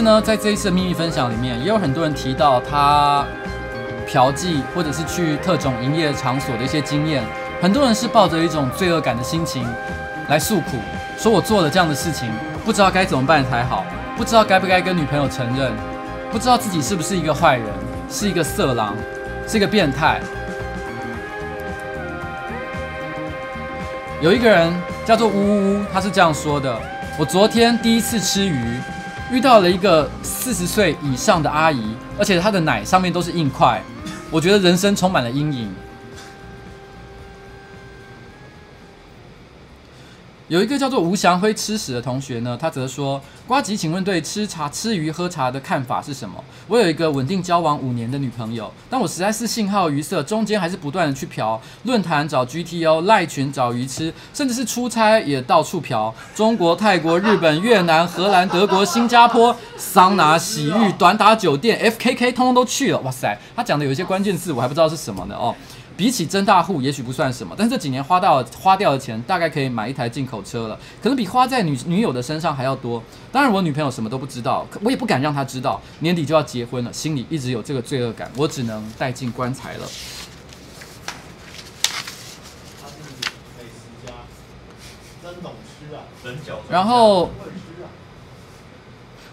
[0.06, 3.26] 呢，在这一次的秘密分享里面，也有很多人提到他
[4.08, 7.24] 嫖妓或者是去特种营业场所的一些经验。
[7.60, 9.68] 很多人是抱着一种罪恶感的心情
[10.30, 10.78] 来诉苦，
[11.18, 12.30] 说我做了这样的事情，
[12.64, 13.84] 不知道该怎么办才好，
[14.16, 15.74] 不知道该不该跟女朋友承认，
[16.32, 17.68] 不知道自己是不是一个坏人，
[18.08, 18.96] 是一个色狼，
[19.48, 20.22] 是一个变态。
[24.22, 24.72] 有一个人
[25.04, 26.80] 叫做呜呜呜，他是这样说的：
[27.18, 28.80] 我昨天第一次吃鱼。
[29.36, 33.82] 遇到了一个四十岁以上的阿姨，而且她的奶上面都是硬块，
[34.32, 35.70] 我觉得人生充满了阴影。
[40.48, 46.36] 有一个叫做吴祥辉吃屎的同学呢，他则说：“呱吉，请问对吃茶、吃鱼、喝茶的看法是什么？
[46.68, 63.00] 我有一个稳定交往五年的女朋友，但我实在是性好鱼色，中间还是不断的去嫖，论坛找 GTO，赖群找鱼吃，甚至是出差也到处嫖，中国、泰国、日本、越南、荷兰、德国、新加坡，桑拿、洗浴、短打酒店、FKK，通通都去了。
[63.00, 65.56] 哇塞，他讲的有一些关键字，我还不知道是什么呢哦。”
[65.98, 73.02] 比起增大户，也许不算什么，但这几年花到花掉的钱，大概可以买一台进口车了，可能比花在女女友的身上还要多。
[73.32, 79.88] 当然，我女朋友什么都不知道，我也不敢让她知道，年底就要结婚了，心里一直有这个罪恶感，我只能带进棺材了。
[86.70, 87.30] 然后，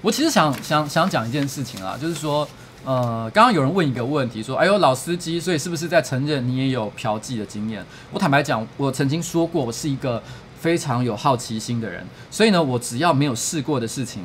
[0.00, 2.48] 我其实想想想讲一件事情啊，就是说。
[2.84, 10.20] 呃，刚刚有人问一个问题，说：“哎呦，老司机，所以是不是在承认你也有嫖妓的经验？”我坦白讲，我曾经说过，我是一个
[10.58, 14.24] 非常有好奇心的人，所以呢，我只要没有试过的事情，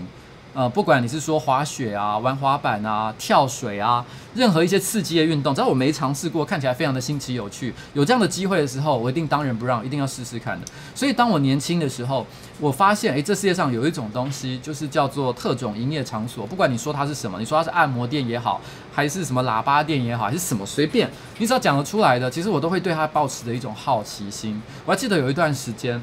[0.57, 4.03] 呃，不管你是说滑雪啊、玩滑板啊、跳水啊，
[4.33, 10.65] 任何一些刺激的运动，只要我没尝试过，看起来非常的新奇有趣，有这样的机会的时候，我一定当仁不让，一定要试试看的。
[10.95, 12.25] 所以当我年轻的时候，
[12.59, 16.43] 我发现，诶，这世界上有一种东西，就是叫做特种营业场所。
[16.47, 18.59] 不管你说它是什么，你说它是按摩店也好，
[18.91, 24.59] 还是什么喇叭店也好，还是什么，随便，你只要讲得出来的，其实我都会对它抱持的一种好奇心。
[24.87, 26.01] 我还记得有一段时间，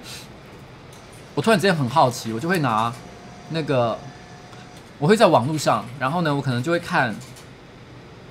[1.35, 2.93] 我突然之间很好奇，我就会拿
[3.51, 3.99] 那个。
[4.99, 7.15] 我会在网络上，然后呢，我可能就会看，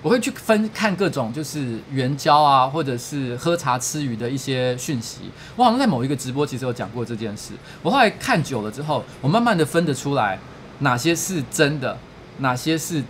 [0.01, 5.31] 我会去分看各种就是援交啊，或者是喝茶吃鱼的一些讯息。
[5.55, 7.53] 我好像在某一个直播其实有讲过这件事。
[7.81, 10.39] 我后来看久了之后，我慢慢的分得出来
[10.79, 11.97] 哪些是真的，
[12.39, 13.03] 哪些是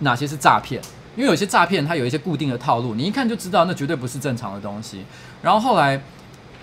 [0.00, 0.82] 哪些是诈骗。
[1.16, 5.04] 因为有些诈骗它有一些固定的套路，你一看就知道那绝对不是正常的东西。
[5.42, 6.00] 然后后来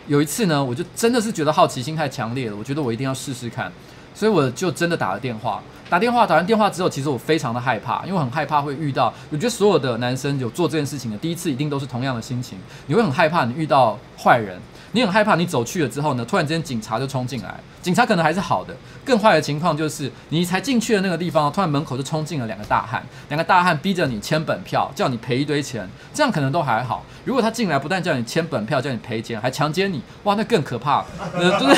[0.08, 3.70] 有一次呢，我就真的是觉得好奇心太强烈了，我觉得我一定要试试看，
[4.16, 5.62] 所以我就真的打了电话。
[5.88, 9.14] 打电话，打完电话之后，其实我非常的害怕，因为我很害怕会遇到。
[9.30, 12.58] 我觉得所有的男生有做这件事情的第一次，一定都是同样的心情。
[12.88, 14.60] 你会很害怕你遇到坏人，
[14.96, 17.54] 你很害怕你走去了之后呢，突然之间警察就冲进来。
[17.82, 18.74] 警察可能还是好的，
[19.04, 27.04] 更坏的情况就是你才进去的那个地方，突然门口就冲进了两个大汉，两个大汉逼着你签本票，叫你赔一堆钱，这样可能都还好。
[27.26, 31.04] 如果他进来不但叫你签本票，叫你赔钱，还强奸你，哇，那更可怕。
[31.34, 31.76] 就是，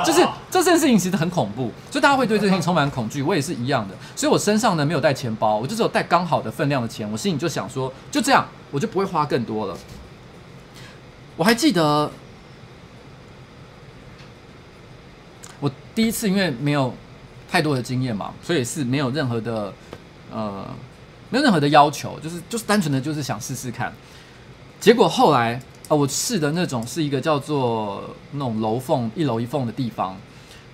[0.02, 3.22] 就是这件事情其实很恐怖，所以大家会对这件事情充满恐惧。
[3.22, 7.06] 我也是一样的，所以我身上呢没有带钱包，我就只有带刚好的分量的钱。
[7.12, 9.76] 我心里就想说，就这样，我就不会花更多了。
[11.40, 12.12] 我还记得。
[15.58, 16.92] 我第一次因为没有
[17.50, 19.72] 太多的经验嘛，所以是没有任何的
[20.30, 20.66] 呃，
[21.30, 23.90] 没有任何的要求，就是就是单纯的就是想试试看。
[24.78, 30.14] 结果后来啊、我试的那种是一个叫做那种楼缝一楼一缝的地方，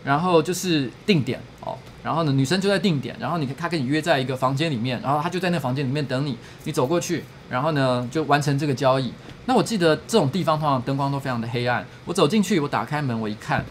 [0.03, 9.13] 然后就是定点哦，然后呢女生就在定点，然后你他跟你约在一个房间里面，然后他就在那房间里面等你，你走过去，然后呢就完成这个交易。
[9.47, 13.65] 那我记得这种地方通常灯光都非常的黑暗，我走进去，我打开门，我一看，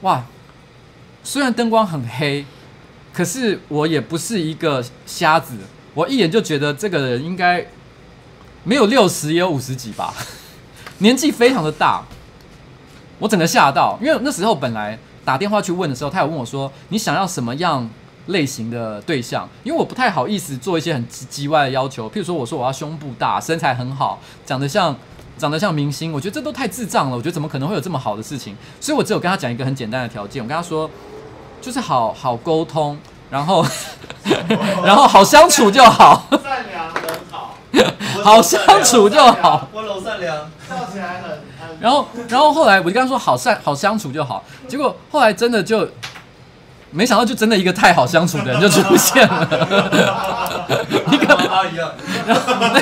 [0.00, 0.24] 哇！
[1.22, 2.44] 虽然灯光很黑，
[3.12, 5.54] 可是我也不是一个瞎子，
[5.94, 7.64] 我一眼就觉得这个人应该
[8.64, 10.12] 没有六十也有五十几吧，
[10.98, 12.04] 年纪非常的大，
[13.20, 17.86] 我整个吓到，因为那时候本来打电话去问的时候，他有问我说，你想要什么样
[18.28, 24.96] 类型的对象，因为我不太好意思做一些很叽叽歪的要求，譬如说我说我要胸部大，身材很好，长得像。
[25.38, 27.14] 长得像明星，我觉得这都太智障了。
[27.14, 28.56] 我觉得怎么可能会有这么好的事情？
[28.80, 30.90] 所以我只有跟他讲一个很简单的条件，我跟他说，
[31.60, 32.98] 就是好好沟通，
[33.28, 33.62] 然后
[34.82, 36.26] 然后好相处就好。
[36.42, 37.54] 善良很好，
[38.24, 39.68] 好相处就好。
[39.74, 41.25] 温柔善良，笑起来很。
[41.80, 45.88] 然后然后后来我就跟他说好善好相处就好，结果后来真的就
[46.90, 49.46] 没想到，就真的一个太好相处的人就出现了，
[51.12, 51.92] 一个阿姨啊，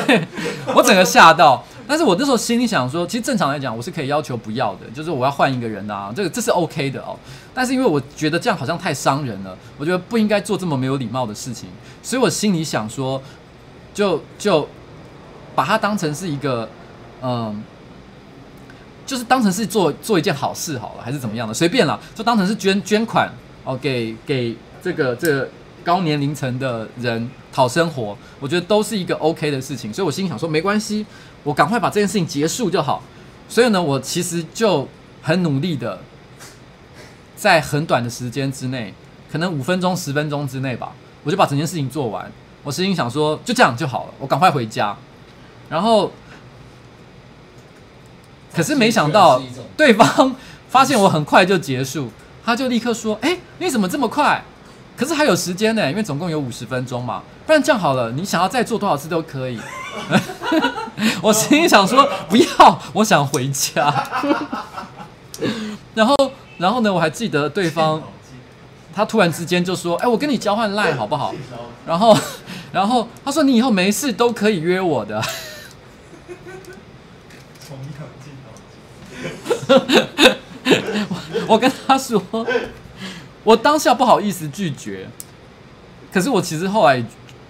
[0.07, 0.27] 对，
[0.75, 1.65] 我整个吓到。
[1.87, 7.15] 但是我那时候心里想说，其实正常来讲，我是可以要求不要的，就是我要换一个人啊，这个这是 OK 的哦。
[7.53, 11.69] 但是因为我觉得这样好像太伤人了，我觉得不应该做这么没有礼貌的事情，
[12.03, 13.21] 所以我心里想说，
[13.93, 14.67] 就就
[15.55, 16.67] 把它当成是一个，
[17.21, 17.63] 嗯，
[19.07, 23.31] 就是当成是做做一件好事好了，还是怎么样的，随便啦，就当成是捐捐款
[23.65, 25.49] 哦，给给这个这个
[25.83, 31.05] 高年龄层的人讨生活，我觉得都是一个 OK 的事情，所以我心想说，没关系。
[31.43, 33.03] 我赶快把这件事情结束就好，
[33.51, 34.89] 所以呢，我其实就
[35.21, 36.01] 很努力的，
[37.37, 38.95] 在很短的时间之内，
[39.31, 40.93] 可能五分钟、十分钟之内吧，
[41.23, 42.33] 我就把整件事情做完。
[42.63, 44.97] 我心里想说，就这样就好了，我赶快回家。
[45.69, 46.11] 然后，
[48.55, 49.43] 可是没想到
[49.77, 50.35] 对方
[50.69, 52.11] 发现我很快就结束，
[52.45, 54.43] 他就立刻说：“哎，你怎么这么快？
[54.97, 57.23] 可是还有时间呢，因为总共有五十分钟嘛。
[57.47, 59.59] 不然这样好了，你想要再做多少次都可以。
[61.21, 63.93] ”我心里想说不要，我想回家。
[65.95, 66.15] 然后，
[66.59, 66.93] 然后呢？
[66.93, 68.01] 我还记得对方，
[68.95, 71.35] 他突然之间就说：“哎，我跟你交换 line 好不好？”
[71.87, 72.17] 然后，
[72.73, 75.23] 然后他说：“你以后没事都可以约我的。”
[81.47, 82.23] 我跟他说，
[83.43, 85.09] 我当下不好意思拒绝，
[86.13, 87.05] 可是我其实后来。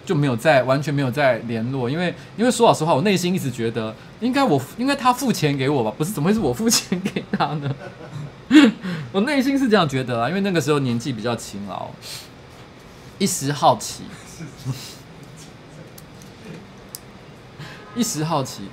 [0.07, 7.75] 就没有再完全没有再联络，因为因为说老实话，我内心一直觉得应该我应该他付钱给我吧，不是怎么会是我付钱给他呢？
[9.13, 11.89] 我内心是这样觉得啊，因为那个时候年纪比较轻劳，
[13.19, 14.03] 一时好奇，
[17.97, 18.65] 一时好奇。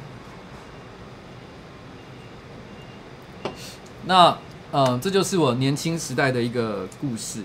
[4.06, 4.38] 那
[4.72, 7.44] 呃，这就是我年轻时代的一个故事。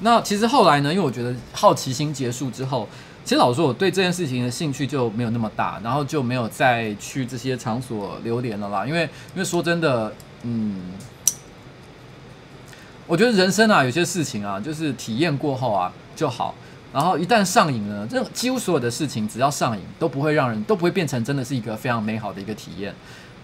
[0.00, 2.86] 那其实后来呢，因为我觉得好奇心结束之后，
[3.24, 8.86] 其实老实说，我对这件事情的兴趣就没有那么大，然后就没有再去这些场所流连了啦。
[8.86, 9.02] 因为，
[9.34, 10.92] 因为说真的，嗯，
[13.06, 16.54] 我觉得人生啊，有些事情啊，就是体验过后啊就好。
[16.92, 22.94] 然后一旦上瘾了，这几乎所有的事情，只要上瘾，都不会让人都不会变成真的是一个非常美好的一个体验。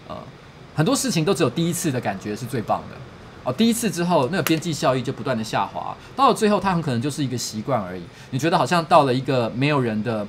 [0.07, 0.17] 呃，
[0.75, 2.97] 很多事情都只有第一次的感觉是最棒的。
[3.43, 8.01] 哦，第一次之后，那个边际效益就不断的下滑，到了最后，它很可能就是一个习惯而已。
[8.31, 10.25] 你觉得好像到了一个没有人的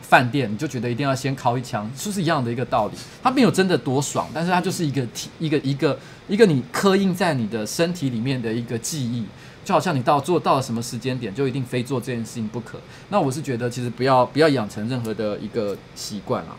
[0.00, 2.94] 饭店，你就觉得一定要先敲一枪，是不是一样的一个道理？
[3.20, 9.26] 它没有真的多爽，但是它就是一个体，一个一个一个你刻印在你的身体里面的一个记忆，
[9.64, 12.78] 就好像你到做到了什么时间点，就一定非做这件事情不可。
[13.08, 16.54] 那我是觉得，其实不要不要养成任何的一个习惯啊。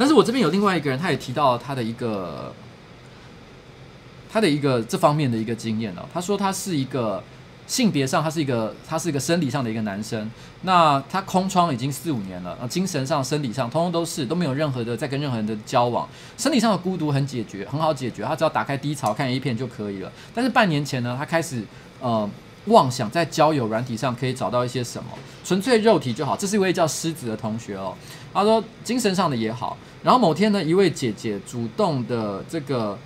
[0.00, 2.50] 但是我这边有另外一个人，他也提到他的一个。
[4.32, 7.20] 他的一个这方面的一个经验哦，他说他是一个
[7.66, 10.30] 性别上他是一个他是一个生理上的一个男生，
[10.62, 20.12] 那他空窗已经四五年了，精神上、生理上通通都是都没有任何的在跟任何人的交往，生理上的孤独很解决，很好解决，他只要打开低潮看 A 片就可以了。
[20.32, 21.64] 但是半年前呢，他开始
[22.00, 22.30] 呃
[22.66, 25.10] 妄想在交友软体上可以找到一些什么，
[25.44, 26.36] 纯粹肉体就好。
[26.36, 27.96] 这是一位叫狮子的同学哦，
[28.32, 29.76] 他说精神上的也好。
[30.02, 32.98] 然后某天呢，一位姐姐主动的这个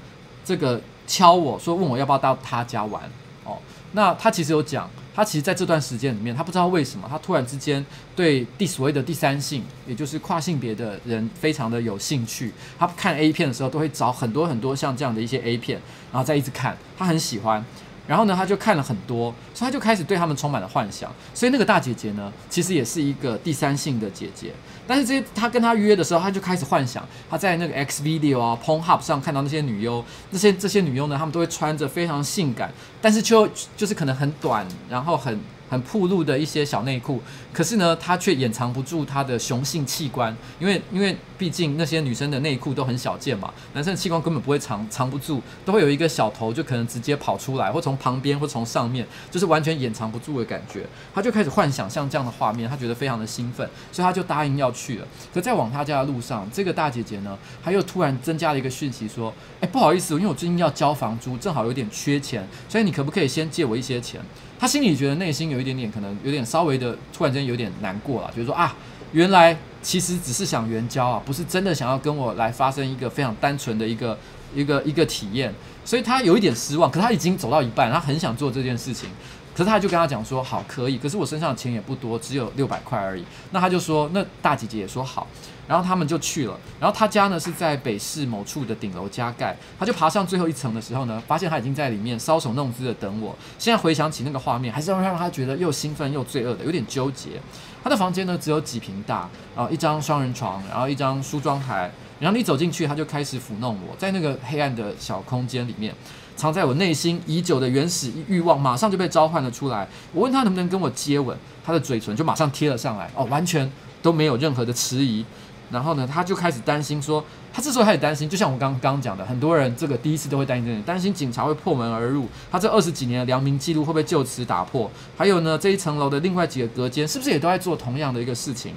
[0.44, 0.80] 这个。
[1.06, 3.02] 敲我说，问我要不要到他家玩
[3.44, 3.58] 哦。
[3.92, 7.84] 那他其实有讲，他其实在这段时间里面，他不知道为什么，他突然之间
[8.16, 12.50] 对第所谓的第三性，也就是跨性别的人非常的有兴趣。
[12.78, 15.78] 他看 A 片的时候，都会找很多很多像这样的一些 A 片，
[16.10, 17.62] 然后再一直看，他很喜欢。
[18.06, 21.12] 然后呢，他就看了很多，所以他就开始对他们充满了幻想。
[21.34, 24.52] 所以那个大姐姐呢，其实也是一个第三性的姐姐。
[24.86, 35.38] 但是这些他跟他约的时候，他就开始幻想，他在那个 X Video 啊、Pornhub 上看到那些女优，那些这些女优呢，她们都会穿着非常性感，但是就就是可能很短，然后很。
[35.70, 37.20] 很暴露的一些小内裤，
[37.54, 50.84] 可是呢，他却掩藏不住他的雄性器官，因为因为毕竟那些女生的内裤都很小件嘛，男生的器官根本不会藏藏不住，都会有一个小头就可能直接跑出来，或从旁边或从上面，就是完全掩藏不住的感觉。
[51.14, 55.06] 他就开始幻想像这样的画面，他觉得非常的兴奋，所以他就答应要去了。
[55.32, 59.32] 可在往他家的路上，这个大姐姐呢，她又突然增加了一个讯息说
[59.62, 64.20] ：“哎，不好意思，因为我最近要交房租，正好有点缺钱，所以你可不可以先借我一些钱？”
[64.56, 68.74] 他心里觉得内心有一点点，可能有点稍微的，突然间有点难过了，就是说啊，
[69.12, 74.18] 原来其实只是想援交啊，不是真的想要跟我来发生一个非常单纯的一个
[74.54, 75.52] 一个一个体验，
[75.84, 76.90] 所以他有一点失望。
[76.90, 79.08] 可他已经走到一半，他很想做这件事情，
[79.54, 83.24] 可是他就跟他讲说，好，可以，可是我身上的钱也不多，只有六百块而已。
[83.50, 85.26] 那他就说，那大姐姐也说好。
[85.66, 93.34] 然后他们就去了，然后他家呢是在北市某处的顶楼加盖，他就爬上最后一层的时候呢，发现他已经在里面搔首弄姿的等我。
[93.58, 97.40] 现在回想起那个画面，还是让让他觉得又兴奋又罪恶的，有点纠结。
[97.82, 105.94] 他的房间呢只有几平大，然后一张双人床，然后一张梳妆台，然后你走进去，他就开始抚弄我，在那个黑暗的小空间里面，
[106.36, 109.86] 藏在我内心已久的原始欲望马上就被召唤了出来。
[110.12, 113.70] 我问他能不能跟我接吻，他的嘴唇就马上贴了上来，哦，完全
[114.02, 115.24] 都没有任何的迟疑。
[115.70, 124.90] 然后呢，他就开始担心说，他这时候开始担心，就像我刚刚讲的，很多人这个第一次都会担心，担心警察会破门而入，他这二十几年的良民记录会不会就此打破？
[125.16, 128.74] 还有呢，这一层楼的另外几个隔间是不是也都在做同样的一个事情？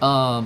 [0.00, 0.42] 呃，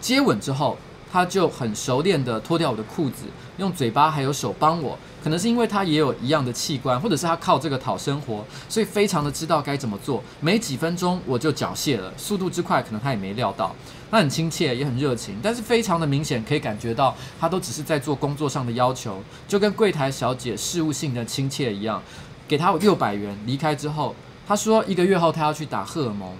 [0.00, 0.76] 接吻之后，
[1.12, 3.24] 他就很熟练的脱掉我的裤子，
[3.58, 4.98] 用嘴巴还有手帮我。
[5.22, 10.24] 可能是因为他也有一样的器官，或者是他靠这个讨生活，所以非常的知道该怎么做。
[10.40, 13.76] 没几分钟我就缴械了，速度之快，可能他也没料到。
[14.10, 22.02] 他很亲切，也很热情，但是非常的明显可以感觉到，他都只是在做工作上的要求，就跟柜台小姐事务性的亲切一样。
[22.48, 24.14] 给他六百元，离开之后，
[24.46, 26.30] 他说一个月后他要去打荷尔蒙，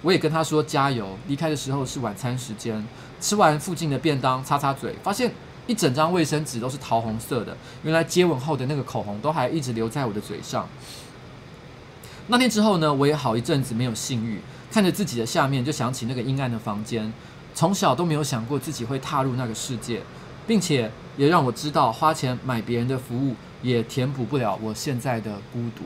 [0.00, 1.16] 我也跟他说加油。
[1.28, 2.84] 离开的时候是晚餐时间，
[3.22, 5.32] 吃完附近的便当，擦擦嘴，发现。
[5.68, 10.68] 一整张卫生纸都是桃红色的，原来接吻后的那个口红都还一直留在我的嘴上。
[12.26, 14.40] 那天之后呢，我也好一阵子没有性欲，
[14.72, 17.12] 看着自己的下面就想起那个阴暗的房间。
[17.54, 20.02] 从小都没有想过自己会踏入那个世界，
[20.48, 25.84] 并且也让我知道花钱买别人的服务也填补不了我现在的孤独。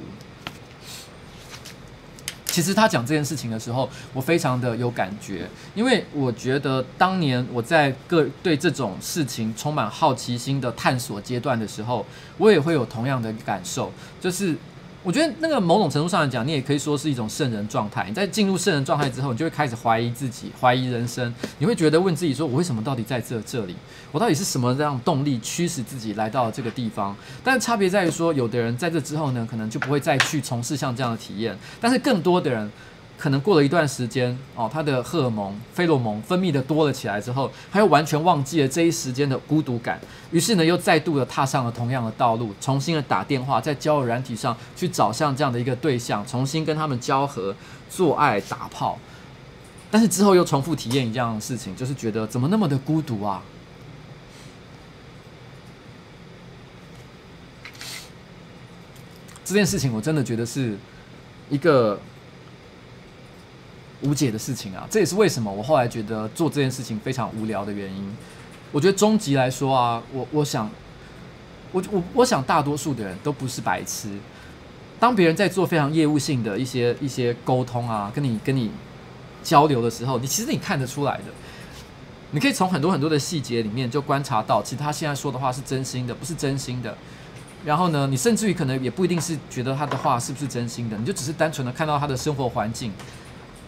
[2.57, 12.07] 其实他讲这件事情的时候，我非常的有感觉，因为我觉得当年我在个对这种事情充满好奇心的探索阶段的时候，
[12.39, 14.57] 我也会有同样的感受，就是
[15.07, 18.07] 我觉得那个某种程度上来讲，你也可以说是一种圣人状态。
[18.09, 21.33] 你在进入圣人状态之后，你就会开始怀疑自己，怀疑人生。
[21.61, 23.77] 你会觉得问自己说：我为什么到底在这这里？
[24.11, 27.17] 我到底是什么这样动力驱使自己来到这个地方？
[27.45, 31.57] 但是差别在于说，有的人在这之后呢，可能就不会再去从事像这样的体验。
[31.81, 32.69] 但是更多的人。
[33.19, 39.99] 可能过了一段时间哦，他的荷尔蒙、费洛蒙分泌的多了起来之后，他又完全忘记了这一时间的孤独感，
[40.31, 47.57] 于是呢，又再度的踏上了同样的道路，重新的打电话，在交友软体上去找像这样的一个对象，重新跟他们交合、
[47.89, 48.99] 做爱、打炮，
[49.91, 53.43] 但是之后又重复体验一样的事情，就是觉得怎么那么的孤独啊？
[59.43, 60.77] 这件事情我真的觉得是
[61.49, 61.99] 一个。
[64.03, 68.17] 无解的事情啊，这也是为什么我后来觉得做这件事情非常无聊的原因。
[68.73, 70.71] 我觉得终极来说啊，我我想，
[71.73, 74.09] 我我我想大多数的人都不是白痴。
[74.99, 78.71] 当别人在做非常业务性的一些一些沟通啊，跟你跟你
[79.43, 81.25] 交流的时候，你其实你看得出来的，
[82.33, 86.97] 你可以从很多很多的细节里面就观察到，其实他现在说的话是真心的，不是真心的。
[87.65, 92.93] 然后呢，你甚至于可能也不一定是觉得他的话是不是真心的，你就只是单纯的看到他的生活环境。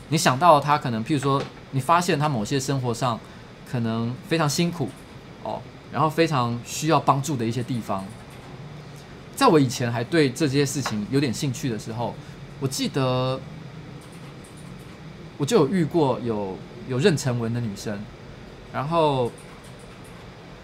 [0.08, 1.42] 你想到他可能，譬如说，
[1.72, 3.18] 你发现他某些生活上
[3.70, 4.88] 可能非常辛苦
[5.42, 5.60] 哦，
[5.92, 8.04] 然后非常需要帮助的一些地方。
[9.36, 12.14] 在我以前还对这些事情有点兴趣的时候，
[12.58, 13.38] 我记得
[15.36, 16.56] 我就有遇过有
[16.88, 18.02] 有妊娠纹的女生，
[18.72, 19.30] 然后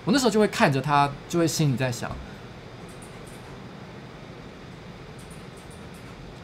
[0.05, 2.11] 我那时候就会看着她，就会心里在想。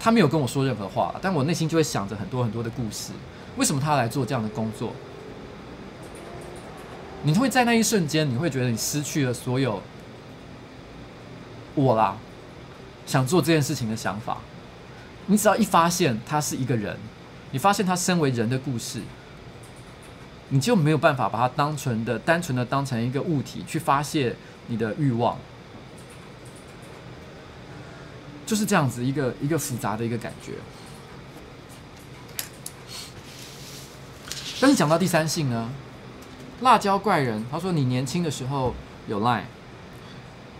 [0.00, 3.12] 他没有跟我说任何话，但我内心就会想着很多很多的故事。
[3.56, 4.94] 为什么他来做这样的工作？
[7.22, 9.82] 你会在那一瞬间，你会觉得你失去了所有
[11.74, 12.16] 我啦，
[13.04, 14.38] 想做这件事情的想法。
[15.26, 16.96] 你只要一发现他是一个人，
[17.50, 19.02] 你发现他身为人的故事，
[20.48, 24.34] 你就没有办法把它当纯的、单纯的当成一个物体去发泄
[24.68, 25.36] 你的欲望。
[28.50, 30.54] 就是这样子一个一个复杂的一个感觉，
[34.60, 35.70] 但是讲到第三性呢，
[36.60, 38.74] 辣椒怪人他说，你年轻的时候
[39.06, 39.46] 有赖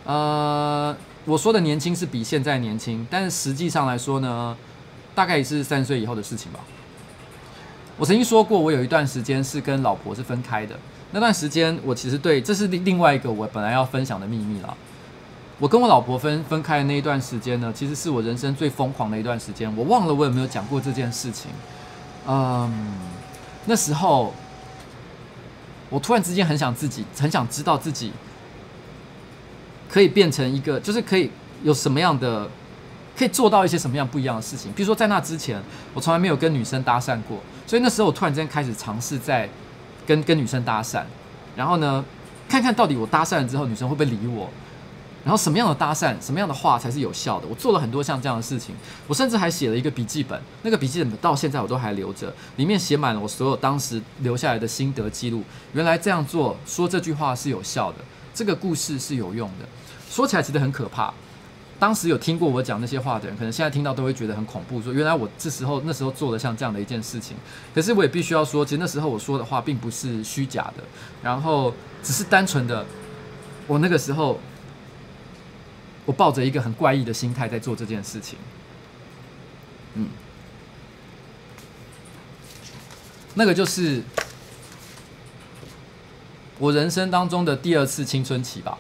[0.05, 4.57] 呃，我说的年轻是比现在年轻，但是实际上来说呢，
[5.13, 6.61] 大概也是三十岁以后的事情吧。
[7.99, 10.79] 我曾经说过，我有一段时间是跟老婆是分开的，
[11.11, 14.77] 那段时间我其实对，这是另另外一个我本来要分享的秘密了。
[15.61, 19.71] 我跟我老婆分分开的那一段时间呢，其实是我人生最疯狂的一段时间。
[19.77, 21.51] 我忘了我有没有讲过这件事情。
[22.27, 22.73] 嗯，
[23.67, 24.33] 那时候
[25.91, 28.11] 我突然之间很想自己，很想知道自己
[29.87, 31.31] 可以变成一个，就是可以
[31.63, 32.49] 有什么样的，
[33.15, 34.73] 可以做到一些什么样不一样的事情。
[34.73, 39.47] 比如说在那之前，我从来没有跟女生搭讪过，所以那时候我突然之间开始尝试在
[40.07, 41.03] 跟跟女生搭讪，
[41.55, 42.03] 然后呢，
[42.49, 44.49] 看看到底我搭讪了之后，女生会不会理我。
[45.23, 47.47] 然后什么样的搭讪，什么样的话才是有效的？
[47.47, 48.75] 我做了很多像这样的事情，
[49.07, 55.43] 我甚至还写了一个笔记本，那个笔记本到现在我都还留着，里面写满了我所有当时留下来的心得记录。
[55.75, 57.99] 原来这样做，说这句话是有效的，
[58.33, 59.69] 这个故事是有用的。
[60.09, 61.13] 说起来其实很可怕。
[61.79, 64.81] 当时有听过我讲那些话的人，可能现在听到都会觉得很恐怖。
[64.81, 67.37] 说原来我这时候那时候做了像这样的一件事情，
[67.75, 70.83] 可是我也必须要说，其实那时候我说的话并不是虚假的，
[71.23, 72.87] 然后只是单纯的，
[73.67, 74.41] 我那个时候。
[76.11, 78.37] 我抱着一个很怪异的心态在做这件事情，
[79.95, 80.09] 嗯，
[83.35, 84.03] 那个就是
[86.59, 88.77] 我人生当中的第二次青春期吧。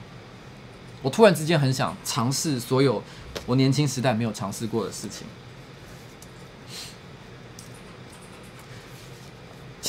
[1.03, 3.01] 我突然之间很想尝试所有
[3.47, 5.24] 我年轻时代没有尝试过的事情。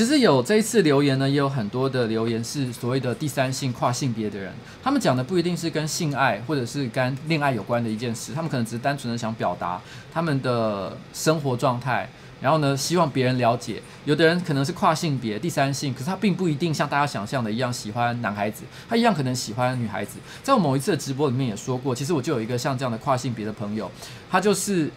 [0.01, 9.79] 其实有这一次留言呢，也有很多的留言是所谓的第三性跨性别的人，他们讲的不一定是跟性爱或者是跟恋爱有关的一件事，他们可能只是单纯的想表达
[10.11, 12.09] 他们的生活状态，
[12.41, 13.79] 然后呢，希望别人了解。
[14.05, 20.17] 有的人可能是跨性别第三性，可是他并不一定像大家想象的一样喜欢男孩子，他一样可能喜欢女孩子。
[20.41, 23.91] 在我某一次的直播里面也说过，其实我就有一个像这样的跨性别的朋友，
[24.31, 24.89] 他就是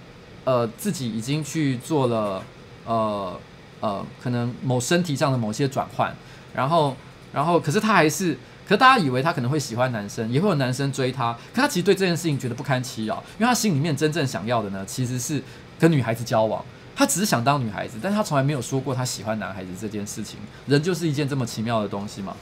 [0.44, 2.42] 呃自己已经去做了
[2.86, 3.38] 呃。
[3.84, 6.10] 呃，可能某身体上的某些转换，
[6.54, 6.96] 然后，
[7.34, 8.32] 然后，可是他还是，
[8.66, 15.42] 可是大家以为他可能会喜欢男生，也会有男生追他，可他其实对这件事情觉得不堪其扰，因为他心里面真正想要的呢，其实是
[15.78, 16.64] 跟女孩子交往，
[16.96, 20.38] 他只是想当女孩子，但他从来没有说过他喜欢男孩子这件事情。
[20.66, 22.34] 人就是一件这么奇妙的东西嘛。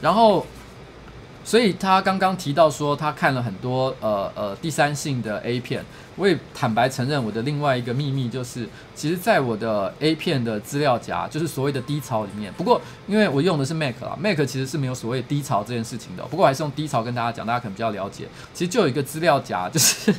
[0.00, 0.46] 然后。
[1.46, 5.84] 所以他刚刚提到说，他看了很多呃呃第三性的 A 片。
[6.16, 12.50] 我也坦白承认，我的另外一个秘密就是，其实，在我的 A 片的资料夹，就是所谓的低潮里面。
[12.54, 16.24] 不过，因为我用的是 Mac 啊，Mac 其实是没有所谓低潮这件事情的。
[16.24, 18.26] 不过，还是用低潮跟大家讲，大家可能比较了解。
[18.52, 20.12] 其实就有一个资料夹，就是。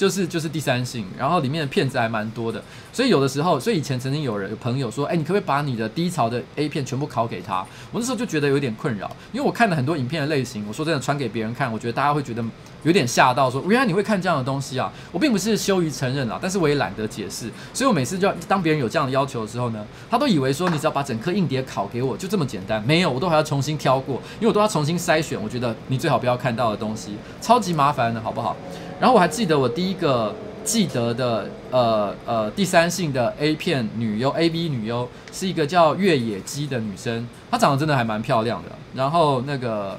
[0.00, 7.58] 就是就是第三性，然后里面的片子还蛮多的，所以有的时候，所以以前曾经有人有朋友说，哎，你可不可以把你的低潮的 A 片全部拷给他？
[7.92, 12.42] 我那时候就觉得有点困扰，因为我看了很多影片的类型，我说真的传给别人看，我觉得大家会觉得
[12.82, 14.90] 有点吓到说，说原来你会看这样的东西啊！
[15.12, 28.56] 我并不是羞于承认啊，但是我也懒得解释，所以我每次就要当别人有这样的要求的时候呢，他都以为说你只要把整颗硬碟拷给我就这么简单，没有，我都还要重新挑过，因为我都要重新筛选，我觉得你最好不要看到的东西，超级麻烦的，好不好？
[29.00, 30.34] 然后我还记得我第一个。
[30.62, 38.68] 记得的，呃呃，第三性的 A 片女优 A B 女优是一个叫月野姬的女生，她长得真的还蛮漂亮的。
[38.94, 39.98] 然后那个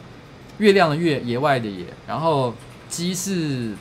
[0.59, 2.53] 月亮的月，野外的野，然后
[2.87, 3.75] 姬是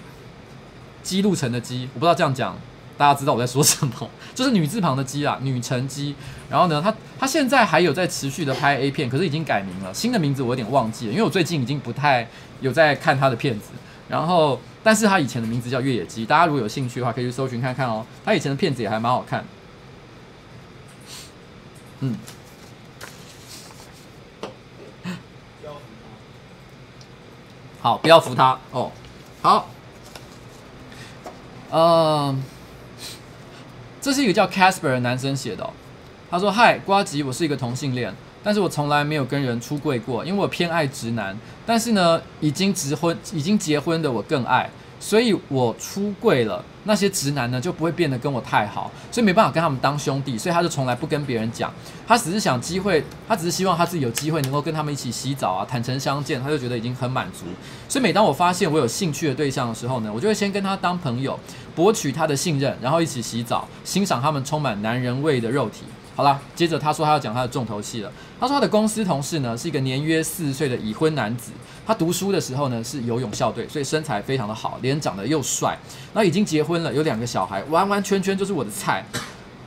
[1.03, 2.57] 姬路城的姬，我不知道这样讲
[2.97, 6.15] 大家知道我在说什么， 就是女字旁的姬啊，女成姬。
[6.49, 12.27] 然后呢，她她现在还有在持续的拍 A 片，可是已经改名了，新的名字我有点忘记了，因为我最近已经不太
[12.63, 13.67] 有在看她的片子。
[14.09, 14.59] 然后。
[14.83, 18.07] 但是他以前的名字叫越野鸡，大家如果有兴趣的话，可以去搜寻看看哦。
[18.25, 19.45] 他以前的片子也还蛮好看。
[22.01, 22.17] 嗯。
[27.83, 28.91] 好，不要扶他哦。
[29.43, 29.69] 好。
[31.73, 32.43] 嗯、
[34.01, 35.71] 这是一个叫 Casper 的男生写的哦。
[36.31, 41.37] 他说：“嗨，呱吉，我是一个同性恋。”但是我从来没有跟人出柜过，因为我偏爱直男。
[41.67, 44.69] 但是呢，已经结婚、已经结婚的我更爱，
[44.99, 46.65] 所以我出柜了。
[46.85, 51.71] 那些直男呢，就不会变得跟我太好，所以没办法跟他们当兄弟，所以他就从来不跟别人讲。
[52.07, 57.45] 他只是想机会，他只是希望他自己有机会能够跟他们一起洗澡啊，坦诚相见，他就觉得已经很满足。
[57.87, 61.39] 所以每当我发现我有兴趣的对象的时候呢，我就会先跟他当朋友，
[61.75, 65.83] 博取他的信任，然后一起洗澡，欣赏他们充满男人味的肉体。
[66.21, 68.13] 好了，接着他说他要讲他的重头戏了。
[68.39, 71.51] 他说他的公司同事呢是一个年约四十岁的已婚男子。
[71.87, 75.79] 他读书的时候呢是游泳校队，所以身材非常的好，脸长得又帅。
[76.13, 79.03] 那已经结婚了，有两个小孩，完完全全就是我的菜。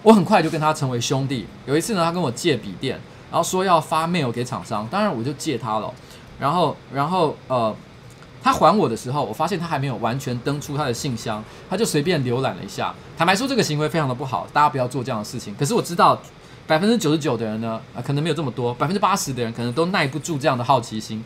[0.04, 1.48] 我很快就跟他成为兄弟。
[1.66, 3.00] 有一次呢，他跟我借笔电，
[3.32, 5.92] 然后说要发 mail 给厂商，当然我就借他了。
[6.40, 7.76] 然后，然后呃，
[8.44, 12.94] 他还我的时候，我发现他还没有完全登出他的信箱，他就随便浏览了一下。
[13.18, 15.56] 坦白说，这个行为非常的不好，大家不要做这样的事情。
[15.58, 16.22] 可是我知道。
[16.66, 21.24] 百分之九十九的人呢，啊，可能没有这么多，百分之八十的人可能都耐不住这样的好奇心。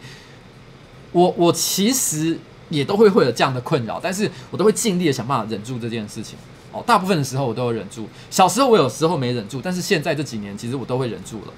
[1.11, 2.37] 我我其实
[2.69, 6.37] 也都会会有这样的困扰，但是我都会尽力的想办法忍住这件事情。
[6.71, 8.07] 哦，大部分的时候我都有忍住。
[8.29, 11.53] 小时候我有时候没忍住，但是现在这几年其实我都会忍住了。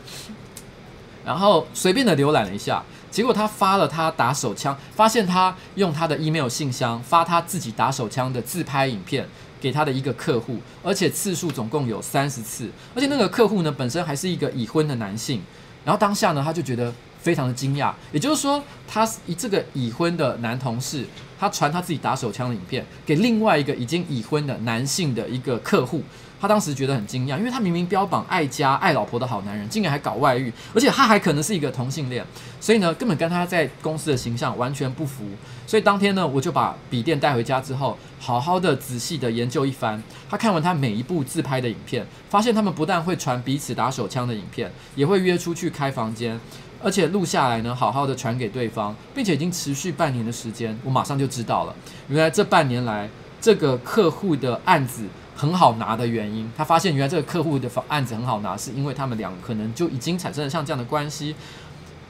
[1.26, 9.28] 然后随便的浏览了一下，结果他发了他打手枪，发现他用他的 email 信箱发他自己打手枪的自拍影片。
[9.60, 15.42] 给他的一个客户，而且次数总共有三十次，而且那个客户呢，本身还是一个已婚的男性，
[15.84, 21.06] 然后当下呢，他就觉得非常的惊讶，也就是说，他以这个已婚的男同事，
[21.40, 26.02] 他传他自己打手枪的影片给另外一个已经已婚的男性的一个客户。
[26.40, 32.26] 他当时觉得很惊讶，因为他明明标榜爱家、爱老婆的好男人，竟然还搞外遇，而且他还可能是一个同性恋，
[32.62, 35.26] 所以呢，根本跟他在公司的形象完全不符。
[35.68, 40.02] 所以当天呢，我就把笔电带回家之后，好好的仔细的研究一番。
[40.30, 46.40] 他看完他每一部自拍的影片，发现他们不但会传彼此打手枪的影片，也会约出去开房间，
[46.82, 50.76] 而且录下来呢，好好的传给对方，并且已经持续半年的时间。
[50.84, 51.76] 我马上就知道了，
[52.08, 53.10] 原来这半年来
[53.42, 55.04] 这个客户的案子。
[55.40, 61.34] 很好拿的原因，他发现原来这个客户的案子很好拿，是因为他们两可能就已经产生了像这样的关系。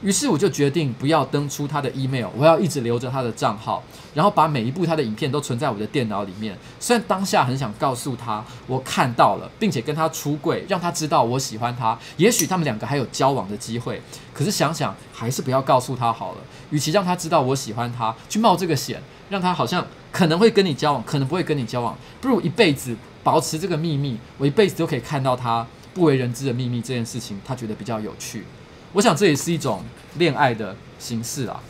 [0.02, 3.80] 于是我就决定不要登出他的 email，我要一直留着他的账号，
[4.14, 6.58] 然后把每一部他的影片都存在我的电脑里面。
[6.80, 14.02] 虽然当下很想告诉他我看到了，并且跟他出柜，让他知道我喜欢他，也许他们两个还有交往的机会。
[14.34, 16.38] 可是想想还是不要告诉他好了，
[16.70, 22.96] 与其让他知道我喜欢他，去冒这个险，让他好像可能会跟你交往，可能不会跟你交往，不如一辈子。
[23.22, 26.80] 保持这个秘密，我一辈子都可以看到他不为人知的秘密。
[26.80, 28.44] 这件事情，他觉得比较有趣。
[28.92, 29.84] 我想这也是一种
[30.16, 31.60] 恋爱的形式啊。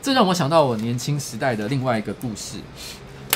[0.00, 2.58] 这让我想到我年轻时代的另外一个故事。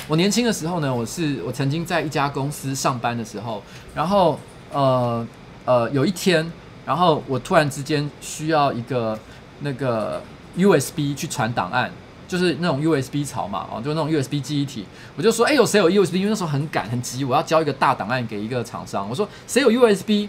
[0.06, 3.62] 我年轻的时候呢，我是我曾经在一家公司上班的时候，
[3.94, 4.38] 然后
[4.72, 5.26] 呃
[5.64, 6.52] 呃有一天，
[6.86, 9.18] 然后我突然之间需要一个
[9.60, 10.22] 那个
[10.56, 11.90] USB 去传档案。
[12.30, 16.14] 就是那种 USB 槽嘛，哦，就那种 USB 记忆体，我就说，哎、有谁有 USB？
[16.14, 19.08] 因为那时候很赶很急，我要交一个大档案给一个厂商。
[19.10, 20.28] 我说谁有 USB？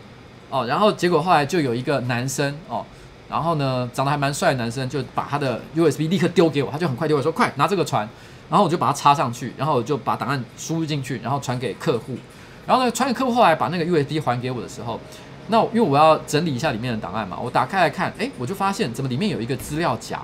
[0.50, 2.84] 哦，然后结果后来就有一个男生，哦，
[3.30, 8.10] 然后呢，长得还蛮帅的男生就把他的 USB 立刻丢给我，他就很快丢我说：“快拿这个传。”
[8.50, 12.18] 然后我就把它插上去，然后我就把档案输入进去，然后传给客户。
[12.66, 15.00] 然后呢，传给客户后来把那个 USB 还给我的时候，
[15.48, 20.20] 那因为我要整理一下里面的档案嘛，我打开来看，诶，我就发现怎么里面有一个资料夹，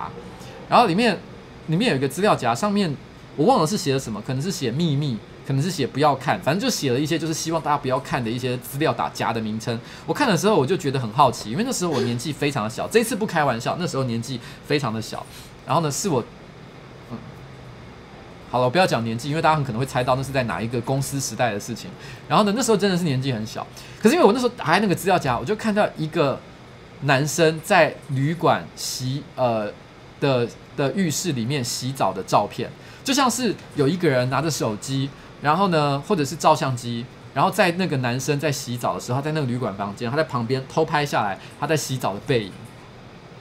[0.68, 1.16] 然后里面
[1.68, 2.94] 里面有一个资料夹，上面
[3.36, 5.16] 我忘了是写了什么，可能是写秘密。
[5.46, 9.80] 可能是写不要看，反正就写了一些就是希望大家不要看的一些资料打夹的名称。
[10.04, 15.24] 我看的时候我就觉得很好奇，因为那时候我年纪非常的小，这次不开玩笑，那时候年纪非常的小。
[15.66, 16.22] 然后呢，是我，
[17.10, 17.16] 嗯，
[18.50, 21.90] 好了，我不要讲年纪，因为大家很可能会猜到那是在哪一个公司时代的事情。
[22.28, 23.66] 然后呢，那时候真的是年纪很小，
[24.02, 26.38] 可是因为我那时候打开那个资料夹，我就看到一个
[27.04, 29.72] 男生在旅馆洗呃
[30.20, 30.46] 的
[30.78, 32.70] 的浴室里面洗澡的照片，
[33.04, 35.10] 就像是有一个人拿着手机。
[35.40, 42.52] 然后呢，或者是照相机，然后在那个男生在洗澡的时候，在那个旅馆房间，他在旁边偷拍下来他在洗澡的背影。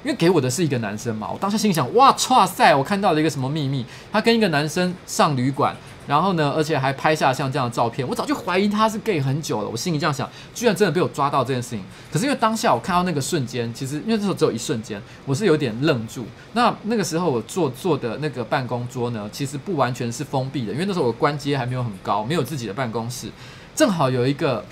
[0.03, 3.83] 因为给我的是一个男生嘛，我当下心想：哇，哇塞，我看到了一个什么秘密？
[4.11, 5.75] 他跟一个男生上旅馆。
[6.08, 9.68] 然后呢，而且还拍下像这样的照片，我早就怀疑他是 gay 很久了。
[9.68, 11.84] 我心里这样想，居然真的被我抓到这件事情。
[12.10, 16.26] 可是因为当下我看到那个瞬间，其实因为这时候只有一瞬间，我是有点愣住。
[16.53, 23.30] 那那个时候我坐坐的那个办公桌呢，其实不完全是封闭的，因为那时候我关机还没有很高，没有自己的办公室。
[23.76, 24.64] 正好有一个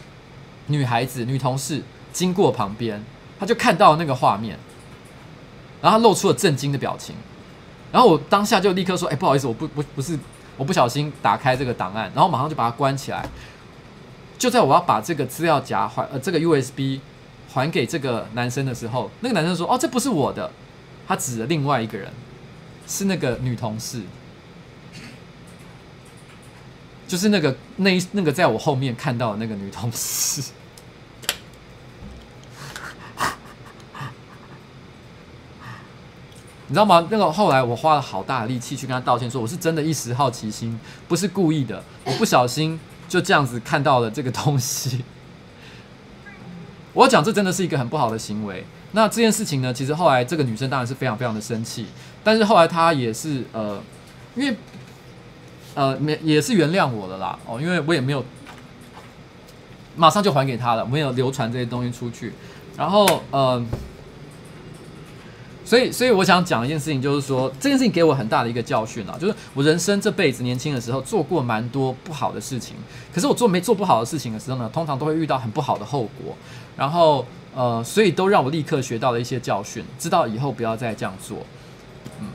[0.67, 1.81] 女孩子、女同事
[2.13, 3.03] 经过旁边，
[3.37, 4.57] 她就看到那个画面，
[5.81, 7.13] 然后她露出了震惊的表情。
[7.91, 10.17] 然后我当下就立刻说：“哎，不好意思，我不不不是。”
[10.57, 13.27] 我不小心打开这个档案，然后马上就把它关起来。
[14.37, 16.99] 就在我要把这个资料夹还呃这个 USB
[17.51, 20.51] 还给这个男生的时候，那个男生说：“哦，这不是我的。”
[21.07, 22.11] 他指了另外一个人，
[22.87, 24.01] 是那个女同事，
[27.07, 30.41] 就是那个那那个在我后面看到的那个女同事。
[36.67, 37.07] 你知道吗？
[37.11, 45.03] 那个后来我花了好大的力气去跟他道歉，说我是真的一时好奇心，不是故意的，我不小心就这样子看到了这个东西。
[46.93, 48.65] 我讲这真的是一个很不好的行为。
[48.93, 51.85] 那这件事情呢，其实后来这个女生当然是非常非常的生气，
[52.23, 53.79] 但是后来她也是呃，
[54.35, 54.57] 因为
[55.75, 58.25] 呃没也是原谅我了啦哦，因为我也没有
[59.95, 62.33] 马上就还给她了，没有流传这些东西出去，
[62.75, 63.63] 然后呃。
[65.65, 72.75] 所以，所以我想讲一件事情，就是说这件事情给我很大的一个教训啊，就是我人生这辈子年轻的时候做过蛮多不好的事情，
[73.11, 76.37] 可是我做没做不好的事情的时候呢，通常都会遇到很不好的后果，
[76.77, 81.39] 然后呃，所以都让我立刻学到了一些教训，知道以后不要再这样做。
[82.21, 82.27] 嗯，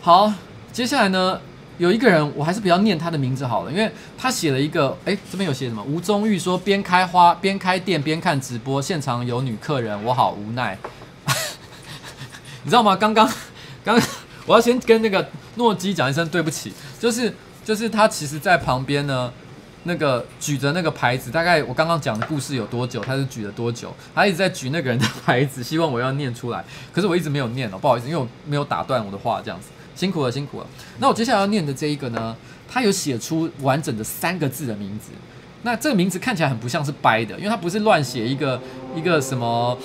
[0.00, 0.32] 好。
[0.72, 1.40] 接下来呢，
[1.78, 5.82] 有一个人，我还是不要念他的名字好了，因为他写了一个，诶，这边有写什么？
[5.82, 10.78] 吴宗玉说边开花边开店边看直播，现场有女客人，我好无奈。
[12.62, 12.94] 你知道吗？
[12.94, 13.26] 刚刚，
[13.84, 14.08] 刚刚
[14.46, 19.32] 我要先跟那个诺基讲一声对不起，就是就是他其实在旁边呢，
[19.82, 29.68] 那个举着那个牌子，大概我刚刚讲的故事有多久，他是举了多久，他一直在举那个人的牌子，希望我要念出来，可是我一直没有念哦，不好意思，因为我没有打断我的话，这样子。
[29.94, 30.66] 辛苦了，辛苦了。
[30.98, 32.34] 那我接下来要念的这一个呢，
[32.68, 35.10] 他有写出完整的三个字的名字。
[35.62, 38.60] 那这个名字看起来很不像是掰的，因为他不是乱写一个
[38.96, 39.76] 一个什么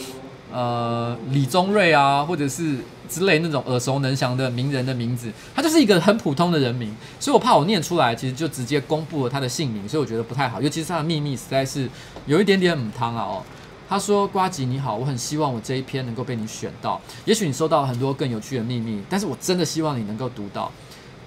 [0.51, 2.77] 呃李宗瑞啊，或者是
[3.09, 6.95] 之类那种耳熟能详的名人的名字，他就是一个很普通的人名。
[7.19, 10.61] 所以我怕我念出来，其实就直接公布了他的姓名，所以我觉得不太好。
[10.61, 11.89] 尤其是他的秘密实在是
[12.25, 13.43] 有一点点母汤啊哦。
[13.87, 16.99] 他说：“瓜吉你好，我很希望我这一篇能够被你选到。
[17.23, 20.71] 也许你收到很多更有趣的秘密，但是我真的希望你能够读到。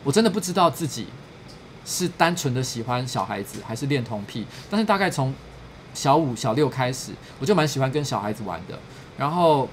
[0.03, 1.07] 我真的不知道自己
[1.85, 4.45] 是单纯的喜欢小孩子，还是恋童癖。
[4.69, 5.33] 但是大概从
[5.95, 8.77] 小五、小六开始，我就蛮喜欢跟小孩子玩的。
[9.17, 9.69] 然后，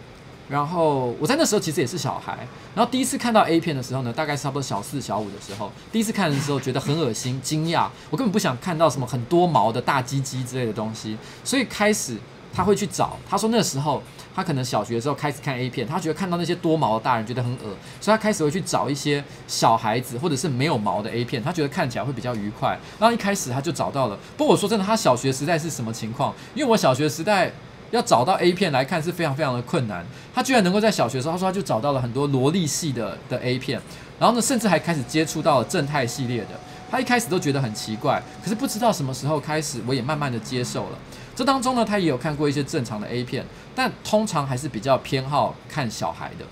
[0.47, 2.47] 然后我在那时候其实也是小孩。
[2.75, 5.71] 然后第一次看到 A 片的时候呢，大概是差不多小四、小五的时候。
[5.91, 12.17] 第一次看的时候觉得很恶心、惊讶，我根本不想看到什么很多毛的大鸡鸡之类的东西，所以开始。”
[12.55, 14.01] 他会去找，他说那时候
[14.33, 22.79] 他可能小学的时候开始看 A 片，他觉得看到那些多毛的大人觉得很恶，所以他开始会去找一些小孩子或者是没有毛的 A 片，他觉得看起来会比较愉快。
[22.97, 26.33] 然后一开始他就找到了，不过我说真的，他小学时代是什么情况？
[26.53, 27.51] 因为我小学时代
[27.91, 33.81] 要找到 A 片来看是非常非常的困难，他居然能够在小学的时候，他说他就找到了很多萝莉系的的 A 片，
[34.17, 36.51] 然后呢，甚至还开始接触到了正太系列的。
[36.89, 40.97] 他一开始都觉得很奇怪，可是不知道什么时候开始，我也慢慢的接受了。
[41.35, 46.45] 这当中呢，他也有看过一些正常的 A 片，但通常还是比较偏好看小孩的。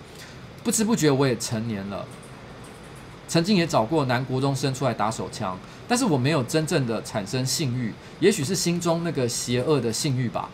[0.63, 2.05] 不知不觉我也成年了，
[3.27, 5.57] 曾经也找过男国中生出来打手枪，
[5.87, 10.49] 但是我没有真正的产生性欲，也许是心中那个邪恶的性欲吧，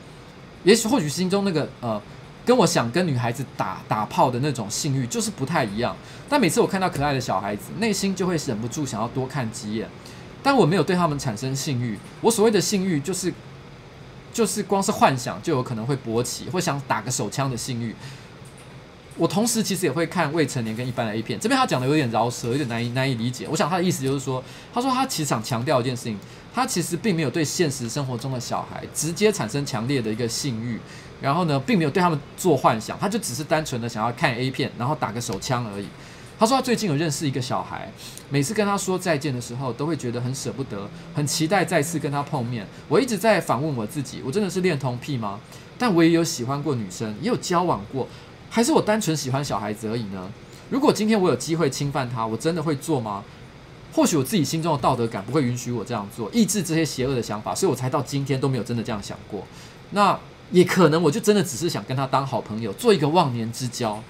[0.64, 2.02] 也许或许心中那个呃，
[2.46, 5.96] 跟我想跟女孩子打打炮的那种性欲就是不太一样。
[6.28, 9.88] 但每次我看到可爱的小孩子，内心就会忍不住想要多看几眼，
[10.42, 11.98] 但我没有对他们产生性欲。
[12.22, 13.32] 我所谓的性欲就是
[14.34, 17.96] 就是光是幻想就有可能会勃起，会想打个手枪的性欲。
[19.18, 23.48] 我同时其实也会看未成年跟一般的 A 片，这边他讲的有点饶舌，有点难以难以理解。
[23.52, 24.42] 我想他的意思就是说，
[24.74, 26.18] 他说他其实想强调一件事情，
[26.54, 30.80] 他其实并没有对现实生活中的小孩直接产生强烈的一个性欲，
[31.20, 35.88] 然后呢，并没有对他们做幻想，他就只是单纯的想要看 A 片，然后打个手枪而已。
[36.40, 37.92] 他说他最近有认识一个小孩，
[38.30, 42.66] 每次跟他说再见的时候，都会觉得很舍不得，很期待再次跟他碰面。
[42.88, 45.38] 我一直在反问我自己，我真的是恋童癖吗？
[45.78, 48.08] 但我也有喜欢过女生，也有交往过。
[48.50, 50.32] 还是我单纯喜欢小孩子而已呢？
[50.70, 53.22] 如果今天我有机会侵犯他，我真的会做吗？
[53.92, 59.46] 或许我自己心中的道德感不会允许我这样做，抑制这些邪恶的想法，所以我才到今天都没有真的这样想过。
[59.92, 60.18] 那
[60.52, 64.02] 也可能我就真的只是想跟他当好朋友，做一个忘年之交。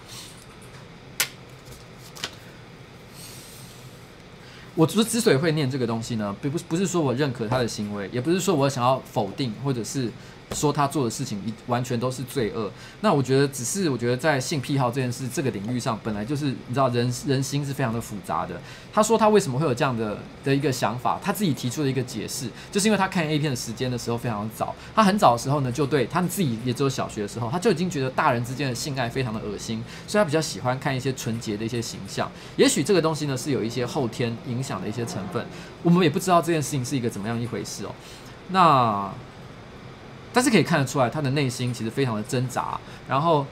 [4.80, 10.09] 我之之所以会念这个东西呢，并不是不是说我认可他的行为，也不是说我想要否定或者是。
[10.56, 12.72] 说他做的事情一完全都是罪恶，
[13.02, 18.60] 那我觉得只是我觉得在性癖好这件事这个领域上，本来就是你知道人人心是非常的复杂的。
[18.91, 32.30] 他说他为什么会有这样的的一个想法，他自己提出了一个解释，就是因为他看 A 片的时间的时候非常早，他很早的时候呢就对他们自己也只有小学的时候，他就已经觉得大人之间的性爱非常的恶心，所以他比较喜欢看一些纯洁的一些形象。
[32.58, 35.45] 也许这个东西呢是有一些后天影响的一些成分，
[35.84, 37.93] 我们也不知道这件事情是一个怎么样一回事哦。
[38.50, 39.14] 那。
[40.39, 42.79] 但是可以看得出来，他的内心其实非常的挣扎。
[43.09, 43.45] 然后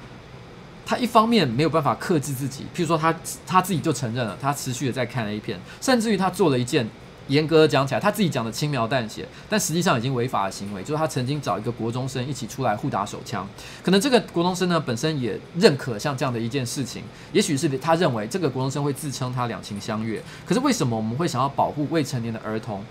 [0.85, 3.13] 他一方面没有办法克制自己，譬如说他
[3.45, 6.87] 他自己就承认了，他持续的在看 A 片，甚至于他做了一件
[7.27, 13.45] 严格的讲起来，他自己讲的轻描淡写，但实际上已经违法的行为，就是他曾经找一个国中生一起出来互打手枪。
[13.83, 20.23] 可能这个国中生呢本身也认可像这样的一件事情，也许是他认为这个国中生会自称他两情相悦。
[20.45, 22.81] 可是为什么我们会想要保护未成年的儿童？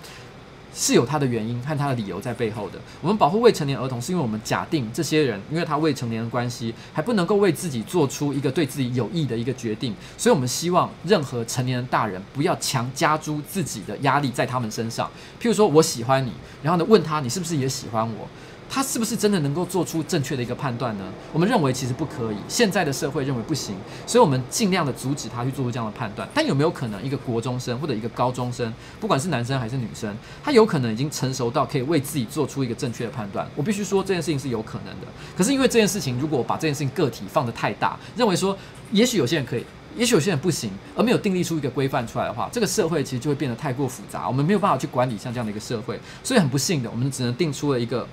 [0.78, 2.78] 是有它的原因和它的理由在背后的。
[3.00, 15.10] 我们保护未成年儿童，是因为我们假定这些人，因为他未成年的关系，还不能够为自己做出一个对自己有益的一个决定，所以我们希望任何成年的大人不要强加诸自己的压力在他们身上。
[15.40, 16.30] 譬如说，我喜欢你，
[16.62, 18.28] 然后呢，问他你是不是也喜欢我？
[18.68, 21.04] 他是不是真的能够做出正确的一个判断呢？
[21.32, 23.74] 我们认为其实不可以，现在的社会认为不行，
[24.06, 26.28] 所以我们尽量的阻止他去做出这样的判断。
[26.34, 33.46] 但有没有可能一个国中生或者一个高中生，不管是男生还是女生，他有可能已经成熟到可以为自己做出一个正确的判断？
[33.54, 35.06] 我必须说这件事情是有可能的。
[35.36, 38.56] 可是因为这件事情，如果把这件事情个体放得太大，认为说
[38.92, 39.64] 也许有些人可以，
[39.96, 45.98] 也许有些人不行，而没有订立出一个规范出来的话，这个社会其实就会变得太过复杂，我们没有办法去管理像这样的一个社会。
[46.22, 48.06] 所以很不幸的，我们只能定出了一个。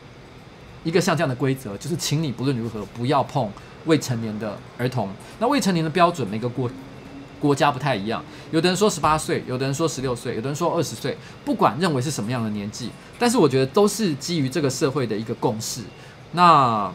[0.83, 3.49] 一个像这样的规则，就是请你不论如何不要碰
[3.85, 5.09] 未成年的儿童。
[5.39, 6.69] 那未成年的标准，每个国
[7.39, 8.23] 国家不太一样。
[8.51, 11.17] 有的人说十八岁，有的人说十六岁，有的人说二十岁。
[11.43, 15.81] 不管认为是什么样的年纪，但是我觉得都是基于这个社会的一个共识。
[16.33, 16.91] 那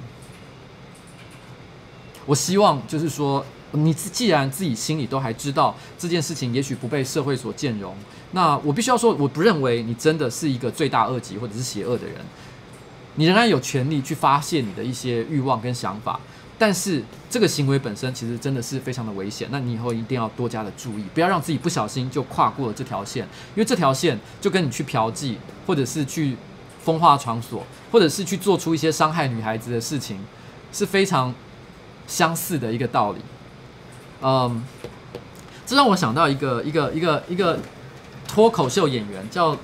[2.26, 7.95] 我希望就是说，你既然自己心里都还知道这件事情，也许不被社会所见容，
[8.32, 12.16] 那我必须要说，我不认为你真的是一个罪大恶极或者是邪恶的人。
[13.19, 16.20] 你仍然有权利去发泄你的一些欲望跟想法，
[16.57, 19.49] 但是这个行为本身其实真的是非常的危险。
[19.51, 23.24] 那你以后一定要多加的注意，不要让自己不小心就跨过了这条线，
[23.57, 25.35] 因为这条线就跟你去嫖妓，
[25.66, 26.36] 或者是去
[26.81, 30.20] 风化场所，或者是去做出一些伤害女孩子的事情，
[30.73, 31.35] 是非常
[32.07, 33.19] 相似的一个道理。
[34.23, 34.62] 嗯，
[35.66, 37.59] 这让我想到一个一个一个一个
[38.28, 39.57] 脱口秀演员，叫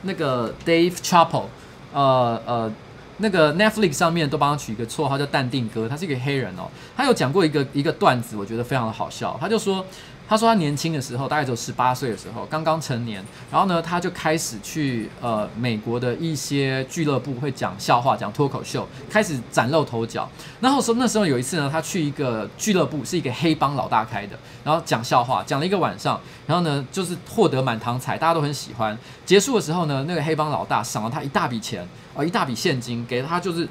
[0.00, 1.44] 那个 Dave Chappelle，
[1.92, 2.72] 呃呃。
[3.22, 6.68] 那个 Netflix 上面都帮他取一个绰号叫淡定哥，他是一个黑人哦。
[6.96, 9.38] 他有讲过一个一个段子，我觉得非常的好笑。
[9.40, 9.86] 他就说，
[10.32, 20.26] 他说他年轻的时候，大概只有十八岁的时候，刚刚成年，然后呢，他就开始去呃美国的一些俱乐部会讲笑话，讲脱口秀，开始崭露头角。
[20.58, 24.34] 然后说那时候有一次呢，他去一个俱乐部，是一个黑帮老大开的，
[24.64, 28.96] 然后讲笑话，讲了一个晚上，然后呢就是获得满堂彩，大家都很喜欢。
[29.26, 31.86] 结束的时候呢，那个黑帮老大赏了他一大笔钱。
[32.14, 33.66] 哦，一大笔现金给他，就是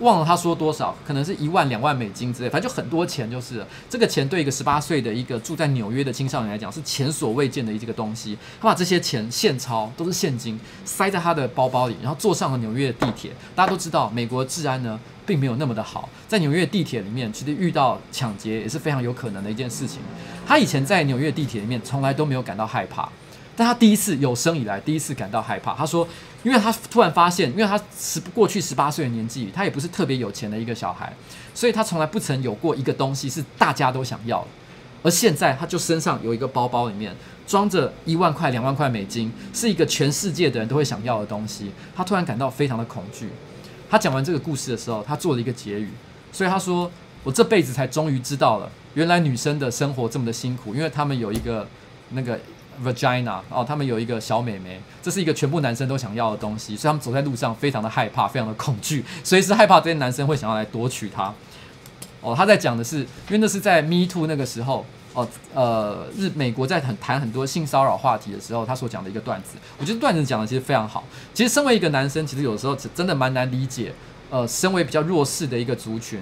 [0.00, 3.66] 忘了他说多少，可能是一万两万美金之类，反正就很多钱就是了。
[3.88, 8.36] 这个钱对一个十八岁的一个住在纽约的青少年来讲是前所未见的一个东西。
[8.60, 13.30] 他把这些钱现钞都是现金塞在他的包包里，然后坐上了纽约的地铁。
[13.54, 20.00] 大家都知道，美国治安呢并没有那么的好，在纽约地铁里面，其实遇到抢劫也是非常有可能的一件事情。
[20.46, 23.08] 他以前在纽约地铁里面从来都没有感到害怕。
[23.58, 25.72] 但他第一次有生以来第一次感到害怕。
[25.72, 26.06] 他说，
[26.42, 31.12] 因为他突然发现，因为他十过去十八岁的年纪，他也不是特别有钱的一个小孩，
[31.52, 34.48] 所以他从来不曾有过一个东西是大家都想要的。
[35.02, 37.14] 而现在，他就身上有一个包包，里面
[37.46, 41.70] 装着一万块、两万块美金，是一个全世界的人都会想要的东西。
[41.94, 43.28] 他突然感到非常的恐惧。
[43.90, 45.90] 他讲完这个故事的时候，他做了一个结语，
[46.32, 46.90] 所以他说
[47.22, 51.66] ：“我这辈子才终于知道了，原来女生的生活这么的辛苦，因为他们有一个
[52.10, 52.38] 那个。”
[52.84, 61.32] Vagina 哦，他们有一个小美眉，这是一个全部男生都想要的东西，所以他们走在路上非常的害怕，非常的恐惧，随时害怕这些男生会想要来夺取她。
[62.20, 64.84] 哦，他在讲的是，因为那是在 Me Too 那个时候，
[65.14, 71.04] 哦，呃，日美国在很谈很多性骚扰话题的时候，他所讲的一个段子，我觉得段子讲的其实非常好。
[71.32, 73.92] 其实身为一个男生，其实有时候真的蛮难理解，
[74.30, 76.20] 呃，身为比较弱势的一个族群。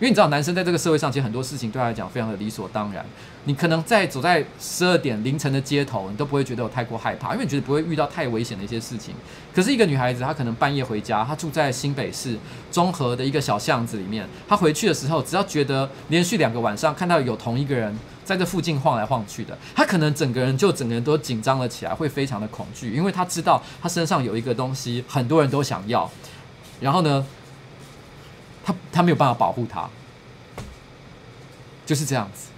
[0.00, 3.04] 因为你知道，男生在这个社会上，其实很多事情对他来讲非常的理所当然。
[3.46, 9.12] 你可能在走在十二点凌晨的街头，你都不会觉得有太过害怕，因为你觉得不会遇到太危险的一些事情。
[9.52, 12.38] 可是一个女孩子，她可能半夜回家，她住在新北市
[12.70, 17.92] 中和的一个小巷子里面，她回去的时候，只要觉得连续两个晚上看到有同一个人
[18.24, 26.08] 在这附近晃来晃去的，她可能整个人就整个人都紧张了起来，会非常的恐惧，因为她知道她身上有一个东西，很多人都想要。
[26.80, 27.26] 然后呢，
[28.68, 29.88] 他他没有办法保护他，
[31.86, 32.48] 就是这样子。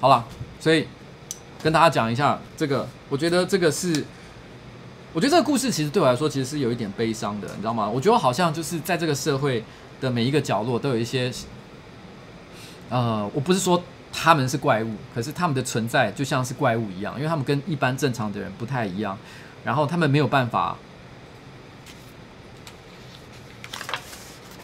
[0.00, 0.24] 好了，
[0.58, 0.88] 所以
[1.62, 4.04] 跟大家讲一下这个，我觉得这个是，
[5.12, 7.88] 我觉得这个故事其实对我来说其实是有一点悲伤的，你知道吗？
[7.88, 9.62] 我觉得好像就是在这个社会
[10.00, 11.32] 的每一个角落都有一些，
[12.88, 13.80] 呃，我不是说。
[14.12, 19.16] 他们是怪物，可是他们的存在就像是怪物一样，因为他们跟一般正常的人不太一样，
[19.64, 20.76] 然后他们没有办法。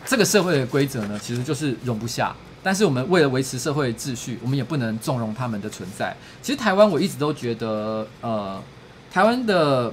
[0.04, 6.16] 这个社会的规则呢，其实就是容不下，但是我们为了维持社会秩序，我们也不能纵容他们的存在。
[6.42, 8.62] 其实台湾我一直都觉得，呃，
[9.12, 9.92] 台湾的。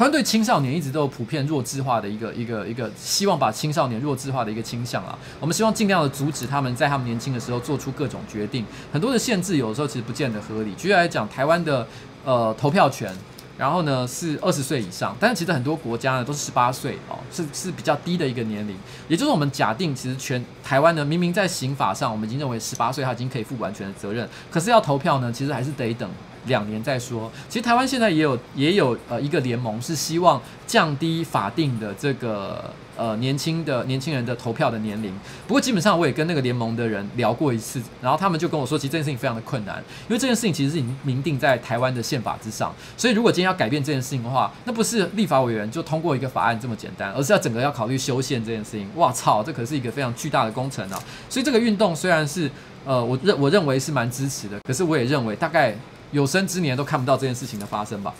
[0.00, 5.18] 他们对青少年一直都有普遍弱智化的一个一个一个希望，把青少年弱智化的一个倾向啊。
[5.38, 8.64] 我们希望尽量的阻止他们在他们年轻的时候做出各种决定。
[8.90, 10.72] 很多的限制有的时候其实不见得合理。
[10.72, 11.86] 举例来讲，台湾的
[12.24, 13.14] 呃投票权，
[13.58, 18.74] 然后呢是二十岁以上，但是其实很多国家呢都是十八岁哦，是是比较低的一个年龄。
[19.06, 26.08] 也就是我们假定，其实全台湾呢明明在刑法上我们已经认为十八岁他已经可以负完全的责任，可是要投票呢，其实还是得等。
[26.46, 27.30] 两年再说。
[27.48, 35.12] 其实台湾现在也有也有呃一个联盟是希望降低法定的这个呃年轻的年轻人的投票的年龄。
[35.46, 39.76] 不过基本上我也跟那个联盟的人聊过一次，然后他们就跟我说，其实这件事情非常的困难，
[40.08, 42.74] 因为这件事情其实是已经明定在台湾的宪法之上。
[42.96, 48.88] 所以如果今天要改变这件事情的话，那不是立法委员就通过一个法案这么简单，而是要整个要考虑修宪这件事情。
[48.96, 51.02] 哇操，这可是一个非常巨大的工程啊！
[51.28, 52.50] 所以这个运动虽然是
[52.84, 55.74] 呃我认我认为是蛮支持的，可是我也认为大概。
[56.12, 58.14] 有生之年都看不到这件事情的发生吧。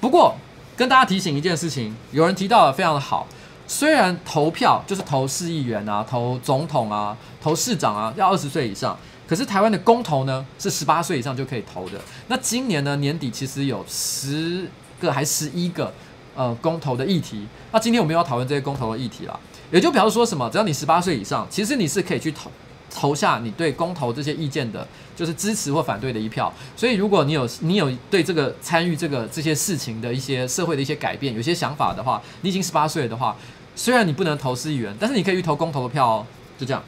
[0.00, 0.34] 不过
[0.76, 3.26] 跟大家提醒一件事情，有人提到的非常的好，
[3.66, 12.00] 虽然投票就是投市议员啊、投总统啊、投市长啊要二十岁以上，可是台湾的公投呢是十八岁以上就可以投的。
[12.28, 14.68] 那今年呢年底其实有十
[15.00, 15.92] 个还十一个
[16.34, 19.38] 呃公投的议题，那今天我们要讨论这些公投的议题啦，
[19.70, 22.50] 也就表示说什么，只要你十八岁以上，其实你是可以去投。
[22.94, 24.86] 投下你对公投这些意见的，
[25.22, 26.52] 就是支持或反对的一票。
[26.76, 33.36] 所以，如果你有你有对这个参与这个这些事情的一些社会的一些改变，有些想法的话，你已经十八岁的话，
[33.76, 36.26] 虽然你不能投市议员，但是你可以去投公投的票哦。
[36.58, 36.82] 就这样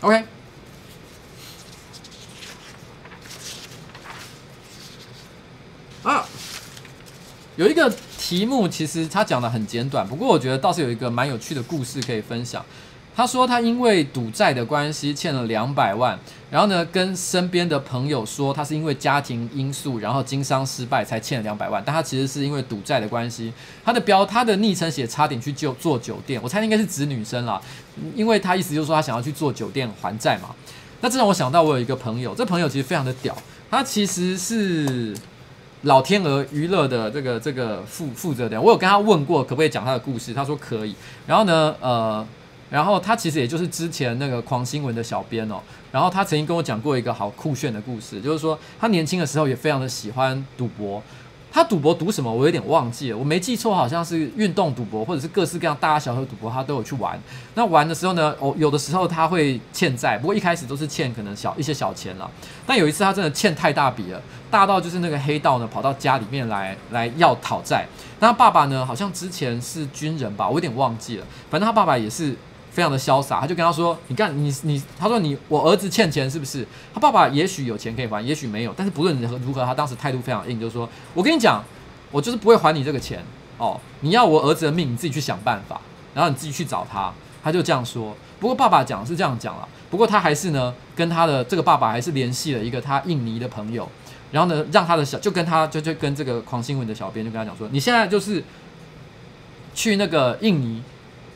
[0.00, 0.24] ，OK。
[6.02, 6.26] 啊，
[7.54, 7.88] 有一个
[8.18, 12.66] 题目，其实他讲的很简短，不过我觉得倒是有一个蛮有趣的故事可以分享。
[13.20, 16.18] 他说他因为赌债的关系欠了两百万，
[16.50, 23.52] 然后呢跟身边的朋友说他是因为家庭因素，然后经商失败才欠了两百万，但他其实是因为赌债的关系。
[23.84, 27.60] 他的标他的昵称写差点去就做酒店，我猜应该是指女生啦，
[28.16, 30.48] 因为他意思就是说他想要去做酒店还债嘛。
[31.02, 33.36] 那这让我想到我有一个朋友，这朋友其实非常的屌，
[33.70, 35.14] 他其实是
[35.82, 40.94] 老天鹅娱乐的这个这个负负责人，我有跟他问过可不可以讲他的故事，他说可以。
[41.26, 42.26] 然后呢，呃。
[42.70, 45.60] 然后他其实也就是之前那个狂新闻的小编哦，
[45.90, 51.02] 然后他曾经跟我讲过一个好酷炫的故事，就是说他年轻的时候也非常的喜欢赌博。
[51.52, 52.32] 他赌博赌什么？
[52.32, 57.20] 我有点忘记了，我没记错，好像是运动赌博，或者是各式各样大大小小赌博，他都有去玩。
[57.56, 62.30] 那玩的时候呢，哦，有的时候他会欠债，不过一开始都是欠可能小一些小钱了。
[62.64, 67.84] 但有一次他真的欠太大笔了，大到就是那个黑道呢跑到家里面来来要讨债。
[68.20, 71.26] 那他爸爸呢，好像之前是军人吧，我有点忘记了。
[71.50, 72.36] 反正他爸爸也是。
[72.70, 76.66] 非常的潇洒，他就跟他说：“你看你你，他说你我儿子欠钱是不是？
[76.94, 78.72] 他爸爸也许有钱可以还，也许没有。
[78.76, 81.62] 但是不论如何，他当时态度非常硬，就是说我跟你讲，
[82.10, 83.24] 我就是不会还你这个钱
[83.58, 83.80] 哦。
[84.00, 85.80] 你要我儿子的命，你自己去想办法，
[86.14, 88.14] 然后你自己去找他。”他就这样说。
[88.38, 93.88] 不过爸爸讲是这样讲了，不过他还是呢跟他的这个爸爸还是联系了一个他印尼的朋友，
[94.30, 98.44] 然后呢让他的小就跟他就就跟这个狂新闻的小编就跟他讲说：“你现在就是
[99.74, 100.82] 去那个印尼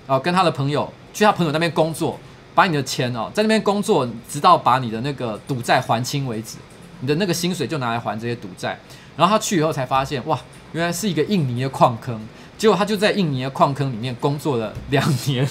[0.07, 2.19] 啊，跟他的朋友。”去他朋友那边工作，
[2.55, 6.59] 把你的钱哦，在那边工作，直到把你的那个赌债还清为止。
[7.01, 8.79] 你的那个薪水就拿来还这些赌债。
[9.17, 10.39] 然后他去以后才发现，哇，
[10.73, 12.21] 原来是一个印尼的矿坑。
[12.59, 15.49] 结果他就在印尼的矿坑里面工作了两年。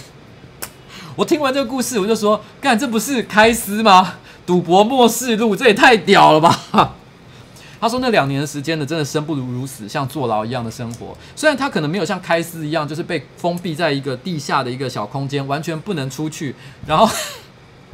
[1.15, 4.15] 我听完这个故事，我就说，干，这不是开司吗？
[4.45, 6.95] 赌博末世录，这也太屌了吧！
[7.83, 11.13] 他说那两年的时间呢，真的生不如死，像坐牢一样的生活。
[11.35, 16.55] 虽然他可能没有像开司一样，就是被封闭在一个地下的一个小空间，完全不能出去。
[16.87, 17.05] 然后，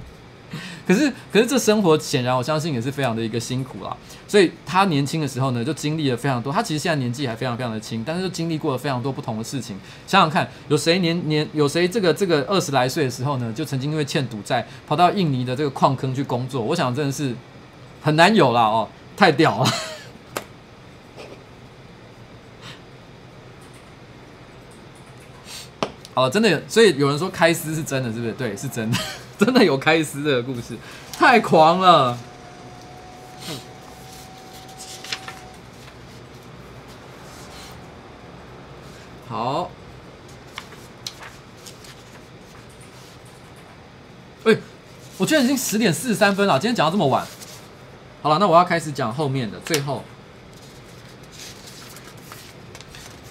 [0.86, 3.98] 可是可是这生活显然我相信也是非常的一个辛苦啦。
[4.28, 6.54] 所以他年轻的时候呢，就经历了非常多。
[6.54, 9.76] 他其实现在年纪还非常非常的轻，但是就经历过了非常多不同的事情。
[10.06, 16.62] 想想看，有谁年年有谁这个这个二十来岁的时候呢，就曾经因为欠赌债跑到印尼的这个矿坑去工作？
[16.62, 17.34] 我想真的是
[18.04, 18.88] 很难有啦哦。
[19.20, 19.70] 太屌了！
[26.14, 28.32] 好了，真的，所以有人说开司是真的，是不是？
[28.32, 28.98] 对，是真的，
[29.38, 30.78] 真的有开司这个故事，
[31.12, 32.18] 太狂了。
[39.28, 39.70] 好，
[44.46, 44.58] 哎，
[45.18, 47.28] 我居然已经十点四十三分了，今天讲到这么晚。
[48.22, 49.58] 好了，那我要开始讲后面的。
[49.62, 50.04] 最后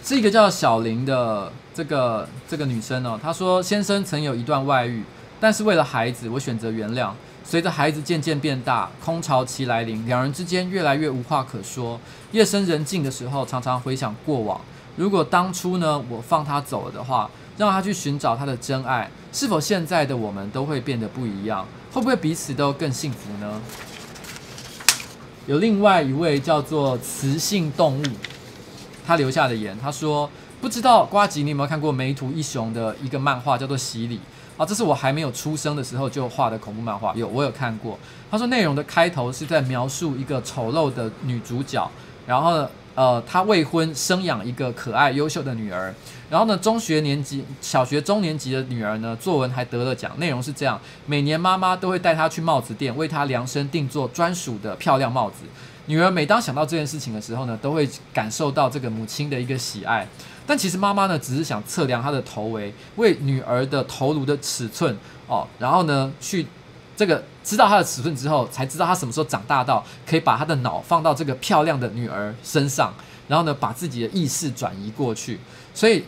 [0.03, 5.03] 是一个叫小林的这个这个女生哦，她说先生曾有一段外遇，
[5.39, 7.11] 但是为了孩子，我选择原谅。
[7.45, 11.99] 随着孩子渐渐变大，空巢期来临，两人之间越来越无话可说。
[12.33, 14.61] 夜深人静的时候，常常回想过往。
[14.97, 21.67] 如果当初呢，我放他走了的话，让他去寻找他的真爱，是否现在的我们都会变得不一样？
[21.91, 23.61] 会不会彼此都更幸福呢？
[25.49, 28.05] 有另外一位叫做雌性动物，
[29.07, 30.29] 他留下的言，他说
[30.61, 34.17] ：“不知道瓜吉，你有没有看过梅图一雄的一个漫画，叫做《洗礼》
[34.63, 34.67] 啊？
[34.67, 37.99] 这是我还没有出生的时候就画的恐怖漫画，有我有看过。
[38.31, 41.91] 他说内容的开头是在描述一个丑陋的女主角，
[42.27, 42.69] 然后。”
[42.99, 45.95] 呃，他未婚生养一个可爱优秀的女儿，
[46.29, 50.11] 然后呢，中学年级、小学中年级的女儿呢，作文还得了奖。
[50.19, 55.45] 内容是这样：每年妈妈都会带她去帽子店，为她量身定做专属的漂亮帽子。
[55.87, 60.05] 女儿每当想到这件事情的时候呢，都会感受到这个母亲的一个喜爱。
[60.45, 64.99] 但其实妈妈呢，只是想测量她的头围，为女儿的头颅的尺寸
[65.29, 66.45] 哦，然后呢，去。
[66.99, 72.93] 这个知道他的尺寸之后，才知道他什么时候长大到可以把他的脑放到这个漂亮的女儿身上，
[73.29, 75.39] 然后呢，把自己的意识转移过去。
[75.73, 76.03] 所以，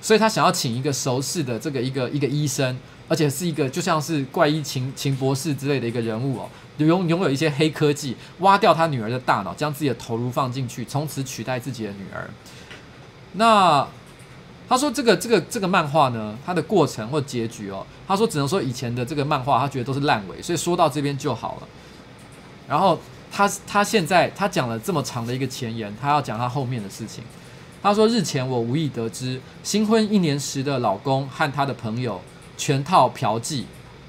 [0.00, 2.78] 所以他想要请一个熟识的这个一个一个医生，
[3.08, 12.30] 而且是一个就像是怪医秦秦博士之类的一个人物哦，拥拥有一些黑科技，挖掉他女儿的大脑，将自己的头颅放进去，从此取代自己的女儿。
[13.34, 13.86] 那。
[14.68, 21.68] 他说：“这个这个这个漫画呢，它的过程或结局哦，他说只能说以前的这个漫画，他觉得都是烂尾，所以说到这边就好了。
[22.68, 22.98] 然后
[23.32, 27.24] 他他现在他讲了这么长的一个前言，他要讲他后面的事情。
[27.82, 32.20] 他说日前我无意得知，新婚一年时的老公和他的朋友
[32.58, 33.64] 全套嫖妓，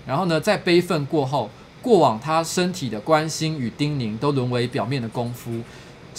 [0.06, 1.50] 然后呢，在悲愤过后，
[1.82, 5.62] 过往他身体的关心与叮咛都沦为表面的功夫。”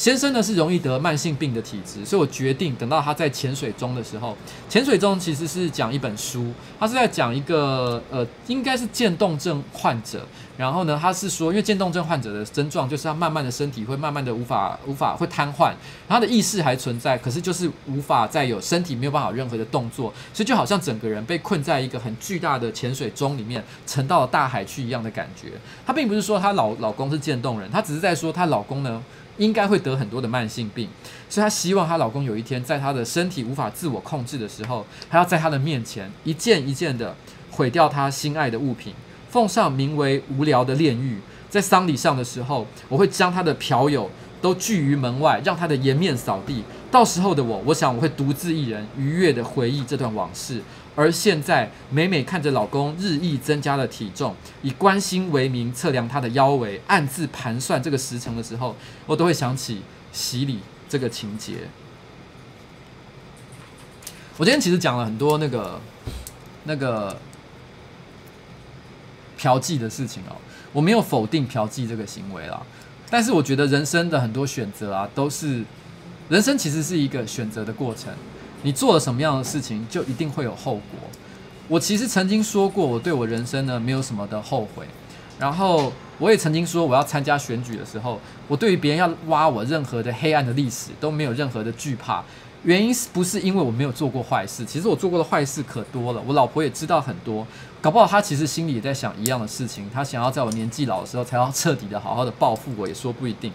[0.00, 4.34] 先生呢是容易得慢性病的体质，所以我决定等到他在潜水中的时候，
[4.66, 10.26] 潜水中其实是讲一本书，他是在讲一个呃，应该是渐冻症患者。
[10.56, 15.74] 然后呢，他是说，因为渐冻症患者的症状就是他慢慢的身体会慢慢的无法无法会瘫痪，
[16.08, 25.48] 他的意识还存在，可是就是无法再有身体没有办法有任何的动作，所以就好像整个人被困在一个很巨大的潜水钟里面，沉到了大海去一样的感觉。
[25.86, 29.02] 他并不是说她老老公是渐冻人，她只是在说她老公呢。
[29.40, 30.86] 应该会得很多的慢性病，
[31.28, 37.16] 所以她希望她老公有一天在她的身体无法自我控制的时候，还要在她的面前一件一件的
[37.50, 38.92] 毁掉她心爱的物品，
[39.30, 41.18] 奉上名为无聊的炼狱。
[41.48, 44.08] 在丧礼上的时候，我会将她的嫖友
[44.40, 46.64] 都拒于门外，让他的颜面扫地。
[46.90, 50.62] 到时候的我，我想我会独自一人愉悦的回忆这段往事。
[50.96, 58.74] 而现在，每每看着老公日益增加的体重，以关心为名测量他的腰围，暗自盘算这个时程的时候，
[59.06, 60.58] 我都会想起洗礼
[60.88, 61.68] 这个情节。
[64.36, 65.80] 我今天其实讲了很多那个
[66.64, 67.16] 那个
[69.38, 70.36] 嫖妓的事情哦，
[70.72, 72.60] 我没有否定嫖妓这个行为啦，
[73.10, 75.64] 但是我觉得人生的很多选择啊，都是
[76.28, 78.12] 人生其实是一个选择的过程。
[78.62, 81.00] 你做了什么样的事情，就一定会有后果。
[81.66, 84.86] 我其实曾经说过，我对我人生呢没有什么的后悔。
[85.38, 92.22] 然后我也曾经说，我要参加选举的时候，我对于别人要挖我任何的黑暗的历史都没有任何的惧怕。
[92.62, 94.62] 原因是不是因为我没有做过坏事？
[94.66, 97.46] 其实我做过的坏事可多了，我老婆也知道很多。
[97.80, 103.52] 搞不好他其实心里也在想一样的事情，他想要在我年纪老的时候才要彻底的好好的报复我，也说不一定。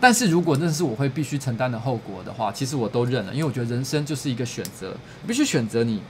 [0.00, 6.00] 但是如果那是我会必须承担的后果的话，其实我都认了，因为我觉得人生就是一个选择，必须选择你，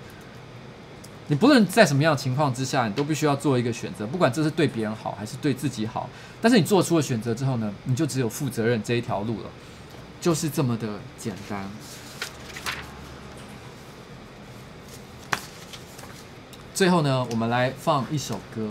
[1.28, 6.08] 你不论在什么样的情况之下，你都必须要做一个选择，不管这是对别人好还是对自己好。
[6.40, 9.50] 但是你做出了选择之后呢，你就只有负责任这一条路了，
[10.20, 10.86] 就是这么的
[11.18, 11.68] 简单。
[16.78, 18.70] 最后呢，我们来放一首歌。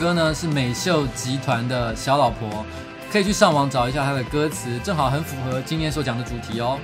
[0.00, 2.64] 歌呢是美秀集团的小老婆
[3.12, 6.58] 可以去上网找一下它的歌词，正好很符合今天所讲的主题。
[6.58, 6.78] 哦，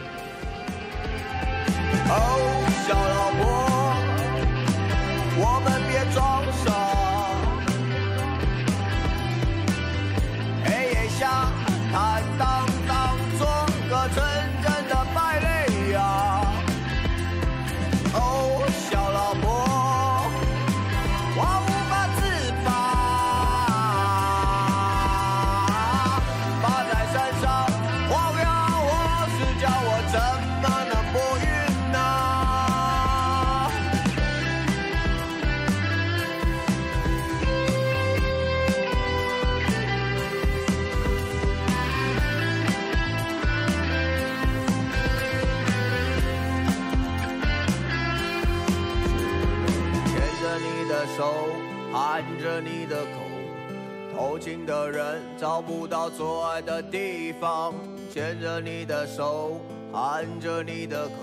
[54.46, 57.74] 偷情的人找不到做爱的地方。
[58.14, 59.60] 牵着你的手，
[59.92, 61.14] 含着你的口，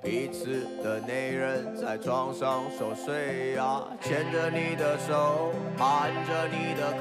[0.00, 3.82] 彼此的内人在床上熟睡呀。
[4.00, 6.98] 牵着你的手，含着你的口，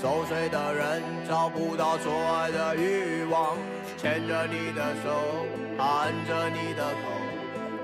[0.00, 3.56] 熟睡的人找不到做爱的欲望。
[3.98, 5.10] 牵着你的手，
[5.76, 7.10] 含着你的口。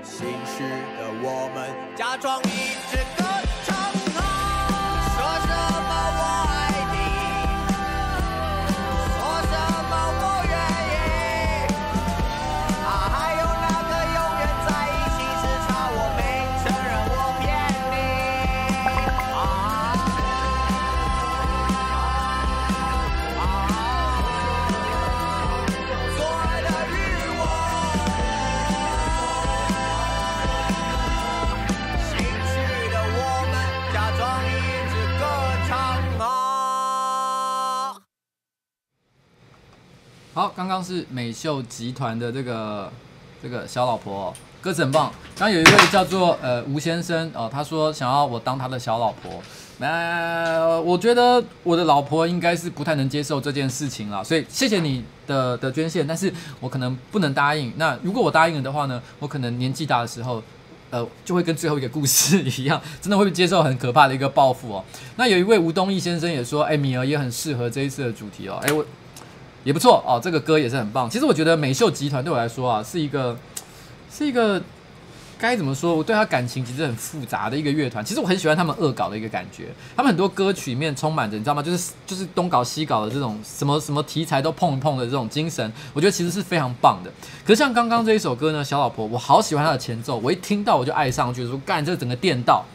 [0.01, 3.36] 心虚的我们假装一直歌
[40.37, 42.91] 好，刚刚是美秀集团的这个
[43.41, 45.11] 这个小老婆、哦，歌词很棒。
[45.35, 49.41] 刚刚有一位叫做呃吴先生哦，他说想要我当他的小老婆。
[49.79, 57.73] 呃，我觉得我的老婆应该是不太能接受这件事情了，所以谢谢你的的捐献，但是我可能不能答应。
[57.77, 60.43] 那如果我答应了的话呢，我可能年纪大的时候，
[60.91, 64.85] 呃，就会跟最后一个故事一样， 真的会接受很可怕的一个报复哦。
[65.15, 68.85] 那有一位吴东义先生也说，哎，米儿也很适合这一次的主题哦，哎我。
[69.63, 71.09] 也不错哦，这个歌也是很棒。
[71.09, 73.37] 其实我觉得美秀集团对我来说啊，是一个
[74.11, 74.61] 是一个
[75.37, 75.93] 该怎么说？
[75.93, 78.03] 我对他感情其实很复杂的一个乐团。
[78.03, 79.65] 其实我很喜欢他们恶搞的一个感觉，
[79.95, 81.61] 他们很多歌曲里面充满着你知道吗？
[81.61, 87.11] 就是就是东搞西搞的这种什么什么题材都碰一碰的这种精神，我觉得其实是非常棒的。
[87.45, 92.65] 可是像刚刚这一首歌呢，小老婆，我好喜欢它的前奏，我一听到我就爱上，去说干这整个电到。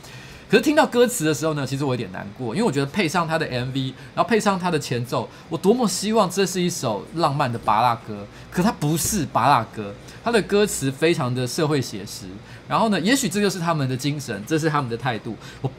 [0.52, 8.26] 可是听到歌词的时候呢，其实我有点难过，因为我觉得配上他的 MV，然后配上他的前奏，我多么希望这是一首浪漫的巴拉歌。
[8.50, 12.26] 可是它不是巴拉歌，它的歌词非常的社会写实。
[12.68, 15.34] 然后呢，也许这就是他们的精神，这是他们的态度。
[15.62, 15.70] 我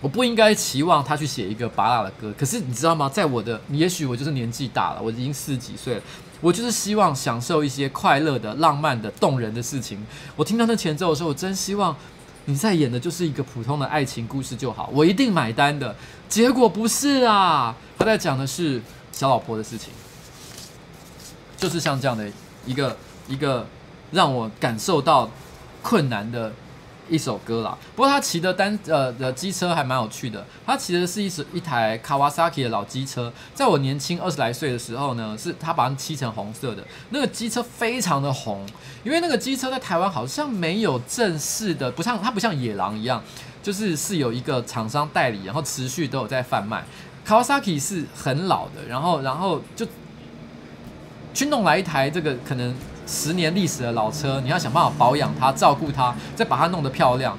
[0.00, 2.34] 我不应该期望他去写一个巴拉的歌。
[2.36, 3.08] 可是你知道吗？
[3.08, 6.02] 在我的，也许我就是年纪大了，我已经四十几岁了，
[6.40, 10.04] 我就是希望享受一些快乐的、浪漫的、动人的事情。
[10.34, 11.96] 我听到那前奏的时候，我真希望。
[12.46, 15.94] 你在演的就是一个普通的爱情故事就好，我一定买单的。
[16.28, 18.80] 结果不是啊，他在讲的是
[19.12, 19.90] 小老婆的事情，
[21.56, 22.30] 就是像这样的
[22.64, 22.96] 一个
[23.28, 23.66] 一个
[24.12, 25.28] 让我感受到
[25.82, 26.52] 困难的
[27.08, 27.76] 一首歌啦。
[27.94, 33.32] 不过他骑的单呃的机车还蛮有趣的，他骑的是一一台 Kawasaki 的老机车。
[33.54, 38.66] 在我年轻二十来岁的时候呢，是他把它漆成红色的，那个机车非常的红，
[39.04, 43.22] 因为那个机车在台湾好像没有正式的，不像它不像野狼一样，
[43.62, 46.84] 就是是有一个厂商代理，然后持续都有在贩卖。
[47.26, 49.86] Kawasaki 是很老的，然后然后就
[51.34, 52.74] 去弄来一台这个可能。
[53.06, 57.38] 十年历史的老车，你要想办法保养它、照顾它，再把它弄得漂亮，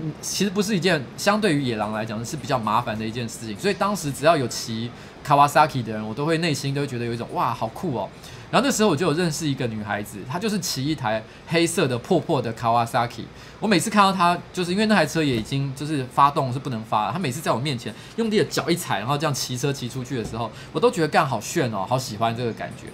[0.00, 3.58] 嗯其实不是一件相对于野狼来讲是比较麻烦的一件事情。
[3.58, 4.90] 所以当时只要有骑
[5.26, 8.08] Kawasaki 的人，我都会内心都会觉得有一种哇，好酷哦。
[8.50, 13.24] 然后那时候我就有认识一个女孩子，她就是骑一台黑色的破破的 Kawasaki。
[13.60, 22.86] 我每次看到她，就是因为那台车也已经就是发动是不能发了，她每次在我面前用力的脚一踩，然后这样骑车骑出去的时候，我都觉得干好炫哦，好喜欢这个感觉。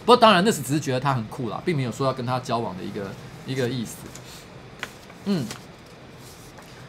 [0.00, 3.10] 不过当然，那时只是觉得他很酷啦，并没有说要跟他交往的一个
[3.46, 3.96] 一个意思。
[5.26, 5.46] 嗯，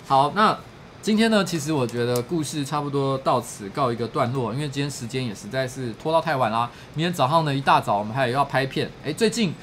[0.07, 0.57] 好，那
[1.01, 6.69] 今天呢，其实我觉得故事差不多到此告一个段落，因为今天时间也实在是拖到太晚啦。
[6.93, 8.89] 明天早上呢，一大早我们还有要拍片。
[9.03, 9.53] 诶，最近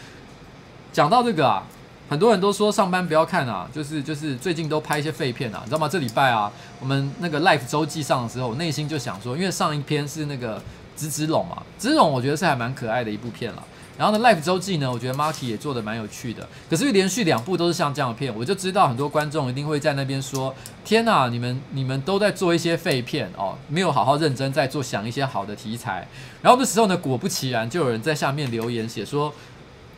[0.93, 1.65] 讲到这个啊，
[2.09, 5.89] 很多人都说上班不要看啊，就是就是最近都拍一些废片啊，你知道吗？
[5.89, 10.61] 这礼拜啊，我们那个 Life 周记上的时候，内心就想说，因为上一篇是那个
[10.99, 13.65] 直直龙嘛，直直龙我觉得是还蛮可爱的一部片了。
[13.97, 16.49] 然后呢，Life 周记呢，我觉得 Marky 也做得蛮有趣的。
[16.70, 20.55] 可是连续两部都是像这样的片，我就知道很多观众一定会在那边说
[20.87, 26.07] ：“天哪，你们你们都在做一些废片哦，没有好好认真在做想一些好的题材。”
[26.43, 29.35] 然后这时候呢，果不其然，就有人在下面留言写说：“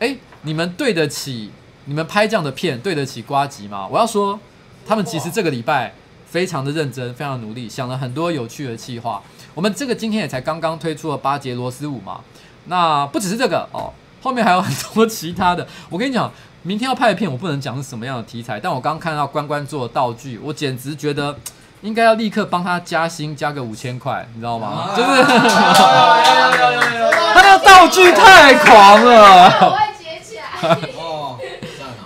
[0.00, 1.50] 哎，你们对得起
[1.84, 4.40] 你们拍这样的片，对得起瓜吉吗？”我要说，
[4.86, 5.92] 他们其实这个礼拜
[6.26, 9.22] 非常的认真，非常努力，想了很多有趣的企划。
[9.54, 12.20] 我们这个今天也才刚刚推出了八节螺丝舞嘛。
[12.66, 15.66] 那不只是这个哦，后面还有很多其他的。
[15.88, 16.30] 我跟你讲，
[16.62, 18.60] 明天要拍的片，我不能讲是什么样的题材。
[18.60, 21.36] 但我刚刚看到关关做的道具，我简直觉得
[21.80, 24.90] 应该要立刻帮他加薪，加个五千块，你知道吗？
[24.94, 25.34] 就是他
[27.34, 30.42] 那个道具太狂了，我会接起来。
[30.98, 31.38] 哦，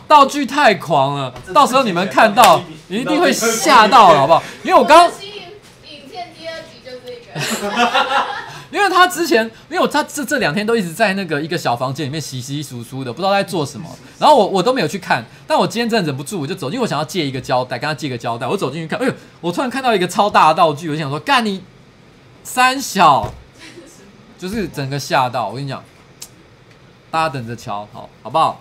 [0.06, 4.42] 道具太狂了， 到时候你们看到，你一定会吓到了，好不好？
[4.62, 5.10] 因为我刚。
[5.10, 7.18] 新影片第二集就是这个。
[8.70, 13.88] 因为他之前，因为我他这这两天都一直在那个一个小房间里面洗洗簌簌的，不知道在做什么。
[14.18, 18.46] 然后我我都没有去看，但我今天真的忍不住，我就走，因为我想要借一个胶带，跟他借个胶带。
[18.46, 21.62] 我走进去看，哎呦，我突然看到一个超大的道具，我想说，干你
[22.42, 23.32] 三小，
[24.38, 25.48] 就是整个吓到。
[25.48, 25.84] 我跟你讲，
[27.10, 28.60] 大家等着瞧，好好不好？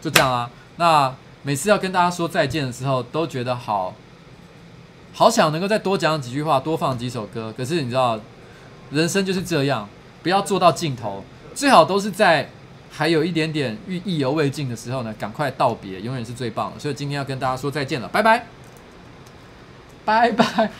[0.00, 0.50] 就这样啊。
[0.76, 3.94] 那每次要跟大家说再见的时候，都觉得好
[5.14, 7.54] 好想能够再多讲几句话，多放几首歌。
[7.56, 8.20] 可是你知道。
[8.90, 9.88] 人生就是这样，
[10.22, 11.24] 不要做到尽头，
[11.54, 12.48] 最好都是在
[12.92, 16.78] 还有一点点意意犹未尽的时候呢，赶快道别，永远是最棒的。
[16.78, 18.46] 所以今天要跟大家说再见了，拜拜，
[20.04, 20.70] 拜拜。